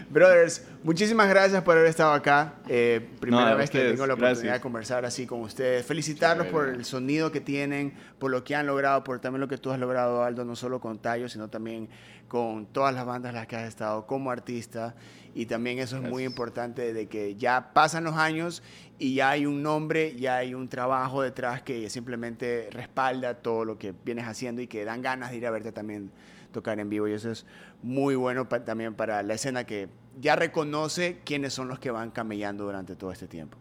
Brothers, 0.10 0.64
Muchísimas 0.84 1.28
gracias 1.28 1.62
por 1.64 1.76
haber 1.76 1.90
estado 1.90 2.14
acá. 2.14 2.54
Eh, 2.70 3.06
primera 3.20 3.44
No, 3.44 3.52
a 3.52 3.56
vez 3.56 3.70
que 3.70 3.78
ustedes, 3.80 3.94
tengo 3.96 4.08
la 4.08 4.14
oportunidad 4.14 4.36
gracias. 4.44 4.54
de 4.54 4.62
conversar 4.62 5.06
así 5.06 5.26
con 5.28 5.42
ustedes. 5.42 5.86
Felicitarlos 5.86 6.48
por 6.48 6.70
el 6.70 6.86
sonido 6.86 7.30
que 7.30 7.42
tienen, 7.42 7.94
por 8.18 8.32
lo 8.32 8.42
que 8.46 8.56
han 8.56 8.68
logrado, 8.68 9.04
por 9.04 9.20
también 9.20 9.42
lo 9.42 9.50
que 9.50 9.58
tú 9.58 9.70
has 9.72 9.80
logrado, 9.80 10.24
Aldo, 10.24 10.46
no 10.46 10.56
solo 10.56 10.80
con 10.80 11.00
Tayo, 11.00 11.28
sino 11.28 11.50
también 11.50 11.90
con 12.28 12.66
todas 12.66 12.94
las 12.94 13.06
bandas 13.06 13.30
en 13.30 13.36
las 13.36 13.48
que 13.48 13.56
has 13.56 13.68
estado 13.68 14.06
como 14.06 14.32
artista. 14.32 14.96
Y 15.36 15.46
también 15.46 15.78
eso 15.78 15.98
es 15.98 16.04
muy 16.10 16.24
importante 16.24 16.94
de 16.94 17.06
que 17.08 17.36
ya 17.36 17.72
pasan 17.74 18.04
los 18.06 18.16
años 18.16 18.64
y 18.98 19.14
ya 19.14 19.30
hay 19.30 19.46
un 19.46 19.62
nombre, 19.62 20.16
ya 20.16 20.38
hay 20.38 20.56
un 20.56 20.68
trabajo 20.68 21.22
detrás 21.22 21.62
que 21.62 21.90
simplemente 21.92 22.70
respalda 22.72 23.36
todo 23.36 23.64
lo 23.64 23.78
que 23.78 23.94
vienes 24.04 24.26
haciendo 24.26 24.62
y 24.64 24.68
que 24.68 24.84
dan 24.84 25.02
ganas 25.04 25.30
de 25.30 25.38
ir 25.38 25.46
a 25.46 25.52
verte 25.52 25.72
también 25.72 26.10
tocar 26.52 26.80
en 26.80 26.90
vivo 26.90 27.08
y 27.08 27.14
eso 27.14 27.30
es 27.30 27.46
muy 27.84 28.16
bueno 28.16 28.50
pa- 28.50 28.66
también 28.66 28.96
para 28.96 29.22
la 29.22 29.36
escena 29.36 29.64
que 29.66 29.90
ya 30.20 30.36
reconoce 30.36 31.20
quiénes 31.24 31.54
son 31.54 31.68
los 31.68 31.78
que 31.78 31.92
van 31.92 32.10
camellando 32.10 32.64
durante 32.64 32.96
todo 32.96 33.12
este 33.12 33.28
tiempo. 33.28 33.60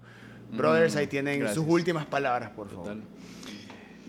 Brothers, 0.57 0.96
ahí 0.96 1.09
tienen 1.09 1.40
gracias. 1.40 1.57
sus 1.62 1.66
últimas 1.70 2.07
palabras, 2.07 2.50
por 2.50 2.68
favor. 2.70 2.85
Total. 2.85 3.02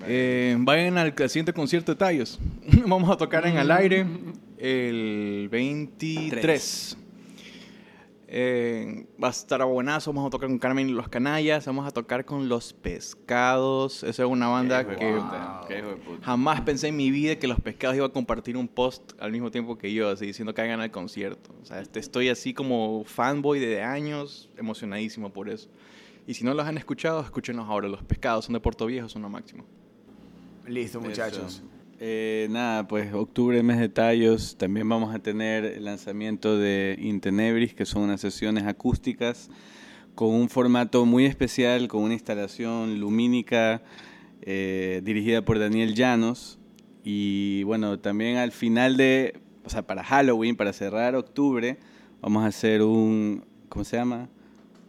Eh, 0.06 0.56
vayan 0.60 0.98
al 0.98 1.14
siguiente 1.28 1.52
concierto 1.52 1.92
de 1.92 1.98
Tallos. 1.98 2.40
Vamos 2.88 3.10
a 3.10 3.18
tocar 3.18 3.46
en 3.48 3.58
al 3.58 3.72
aire 3.72 4.06
el 4.58 5.48
23. 5.52 6.98
Eh, 8.30 9.06
va 9.22 9.30
a 9.30 9.32
estar 9.32 9.64
buenazo. 9.64 10.12
Vamos 10.12 10.28
a 10.28 10.30
tocar 10.32 10.50
con 10.50 10.60
Carmen 10.60 10.90
y 10.90 10.92
los 10.92 11.08
Canallas. 11.08 11.66
Vamos 11.66 11.88
a 11.88 11.92
tocar 11.92 12.26
con 12.26 12.50
Los 12.50 12.74
Pescados. 12.74 14.04
Esa 14.04 14.24
es 14.24 14.30
una 14.30 14.48
banda 14.50 14.86
que 14.86 15.22
jamás 16.22 16.62
pensé 16.62 16.90
en 16.90 16.98
mi 16.98 17.10
vida 17.10 17.38
que 17.38 17.48
Los 17.48 17.62
Pescados 17.62 17.96
iba 17.96 18.06
a 18.06 18.10
compartir 18.10 18.58
un 18.58 18.68
post 18.68 19.14
al 19.20 19.32
mismo 19.32 19.50
tiempo 19.50 19.78
que 19.78 19.94
yo, 19.94 20.10
así 20.10 20.26
diciendo 20.26 20.54
que 20.54 20.62
hagan 20.62 20.82
al 20.82 20.92
concierto. 20.92 21.56
O 21.62 21.66
sea, 21.66 21.80
este, 21.80 22.00
estoy 22.00 22.28
así 22.28 22.54
como 22.54 23.04
fanboy 23.06 23.60
de 23.60 23.82
años, 23.82 24.50
emocionadísimo 24.58 25.32
por 25.32 25.50
eso. 25.50 25.70
Y 26.26 26.34
si 26.34 26.44
no 26.44 26.54
los 26.54 26.66
han 26.66 26.78
escuchado, 26.78 27.22
escúchenos 27.22 27.70
ahora. 27.70 27.88
Los 27.88 28.04
Pescados 28.04 28.46
son 28.46 28.54
de 28.54 28.60
Puerto 28.60 28.86
Viejo, 28.88 29.08
son 29.08 29.22
lo 29.22 29.30
máximo. 29.30 29.64
Listo, 30.66 31.00
muchachos. 31.00 31.64
Eso. 31.64 31.77
Eh, 32.00 32.48
nada, 32.52 32.88
pues 32.88 33.12
octubre, 33.14 33.64
mes 33.64 33.80
de 33.80 33.90
tallos. 33.90 34.56
También 34.58 34.88
vamos 34.88 35.16
a 35.16 35.20
tener 35.20 35.66
el 35.66 35.86
lanzamiento 35.86 36.58
de 36.58 36.96
Intenebris, 37.02 37.74
que 37.74 37.86
son 37.86 38.04
unas 38.04 38.22
sesiones 38.22 38.66
acústicas 38.66 39.50
con 40.14 40.30
un 40.30 40.50
formato 40.50 41.06
muy 41.06 41.26
especial, 41.26 41.88
con 41.88 42.04
una 42.04 42.14
instalación 42.14 43.00
lumínica 43.00 43.82
eh, 44.42 45.02
dirigida 45.04 45.44
por 45.44 45.58
Daniel 45.58 45.96
Llanos. 45.96 46.60
Y 47.04 47.64
bueno, 47.64 48.00
también 48.00 48.38
al 48.38 48.52
final 48.52 48.96
de, 48.96 49.40
o 49.64 49.70
sea, 49.70 49.88
para 49.88 50.04
Halloween, 50.04 50.56
para 50.56 50.74
cerrar 50.74 51.16
octubre, 51.16 51.80
vamos 52.22 52.44
a 52.44 52.48
hacer 52.48 52.84
un, 52.84 53.44
¿cómo 53.70 53.84
se 53.84 53.98
llama? 53.98 54.30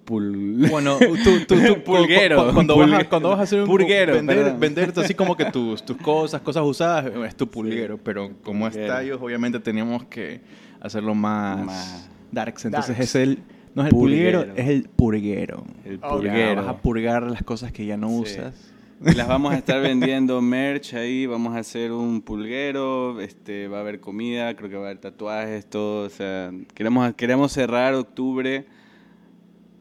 Pul- 0.08 0.68
Bueno, 0.70 0.96
tú, 0.98 1.16
tú, 1.22 1.40
tú- 1.46 1.82
Pulguero. 1.84 2.36
cu- 2.38 2.46
cu- 2.48 2.54
Cuando, 2.54 2.76
vas 2.76 2.86
a, 2.86 2.90
Pulguero. 2.90 3.08
cuando 3.10 3.28
vas 3.28 3.38
a 3.40 3.42
hacer 3.42 3.60
un 3.60 3.66
Purguero, 3.66 4.14
vender, 4.14 4.54
venderte 4.58 5.00
así 5.00 5.12
como 5.14 5.36
que 5.36 5.44
tus, 5.46 5.84
tus 5.84 5.96
cosas, 5.98 6.40
cosas 6.40 6.64
usadas, 6.64 7.12
es 7.26 7.36
tu 7.36 7.46
pulguero. 7.48 7.98
Pero 7.98 8.30
como 8.42 8.66
es 8.66 8.72
Pulguero. 8.74 8.94
tallos, 8.94 9.20
obviamente 9.20 9.60
teníamos 9.60 10.04
que 10.06 10.40
hacerlo 10.80 11.14
más, 11.14 11.64
Más 11.66 12.10
darks. 12.32 12.64
Entonces 12.64 12.96
darks. 12.96 13.10
es 13.10 13.14
el, 13.16 13.38
no 13.74 13.82
es 13.82 13.88
el 13.88 13.90
pulguero, 13.94 14.38
Purguero. 14.40 14.62
es 14.62 14.68
el 14.68 14.88
purguero. 14.88 15.64
el 15.84 16.00
Ya, 16.00 16.08
pulguero. 16.08 16.56
vas 16.62 16.68
a 16.68 16.76
purgar 16.78 17.22
las 17.30 17.42
cosas 17.42 17.70
que 17.72 17.84
ya 17.86 17.96
no 17.96 18.08
Sí. 18.08 18.14
usas. 18.22 18.72
Las 19.00 19.28
vamos 19.28 19.52
a 19.52 19.56
estar 19.58 19.80
vendiendo 19.80 20.40
merch 20.42 20.94
ahí, 20.94 21.26
vamos 21.26 21.54
a 21.54 21.58
hacer 21.58 21.92
un 21.92 22.20
pulguero, 22.20 23.20
este, 23.20 23.68
va 23.68 23.76
a 23.76 23.80
haber 23.82 24.00
comida, 24.00 24.56
creo 24.56 24.68
que 24.70 24.74
va 24.76 24.82
a 24.82 24.86
haber 24.86 24.98
tatuajes, 24.98 25.66
todo, 25.66 26.06
o 26.06 26.08
sea, 26.10 26.50
queremos, 26.74 27.14
queremos 27.14 27.52
cerrar 27.52 27.94
octubre 27.94 28.64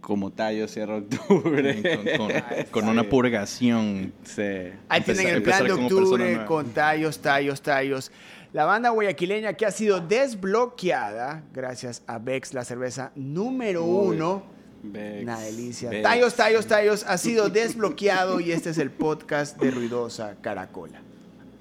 como 0.08 0.32
tallo 0.32 0.70
cierra 0.70 0.96
octubre. 1.00 1.84
Con, 2.18 2.30
con- 2.30 2.42
con 2.72 2.88
una 2.88 3.04
purgación. 3.04 4.14
Sí. 4.24 4.42
Ahí 4.88 5.02
tienen 5.02 5.28
el 5.28 5.44
plan 5.44 5.66
de 5.66 5.74
octubre 5.74 6.46
con 6.46 6.70
tallos, 6.70 7.20
tallos, 7.20 7.62
tallos. 7.62 8.10
La 8.54 8.64
banda 8.64 8.92
guayaquileña 8.92 9.52
que 9.56 9.66
ha 9.66 9.72
sido 9.72 10.00
desbloqueada 10.00 11.44
gracias 11.54 12.04
a 12.08 12.20
Bex, 12.20 12.54
la 12.54 12.64
cerveza 12.64 13.12
número 13.16 13.84
Uy, 13.84 14.16
uno. 14.16 14.44
Bex, 14.82 15.24
Una 15.24 15.40
delicia. 15.42 15.90
Bex. 15.90 16.04
Tallos, 16.04 16.36
tallos, 16.36 16.68
tallos 16.68 17.04
ha 17.06 17.18
sido 17.18 17.50
desbloqueado 17.50 18.40
y 18.40 18.54
este 18.54 18.70
es 18.70 18.78
el 18.78 18.92
podcast 18.92 19.58
de 19.60 19.72
Ruidosa 19.72 20.38
Caracola. 20.40 21.02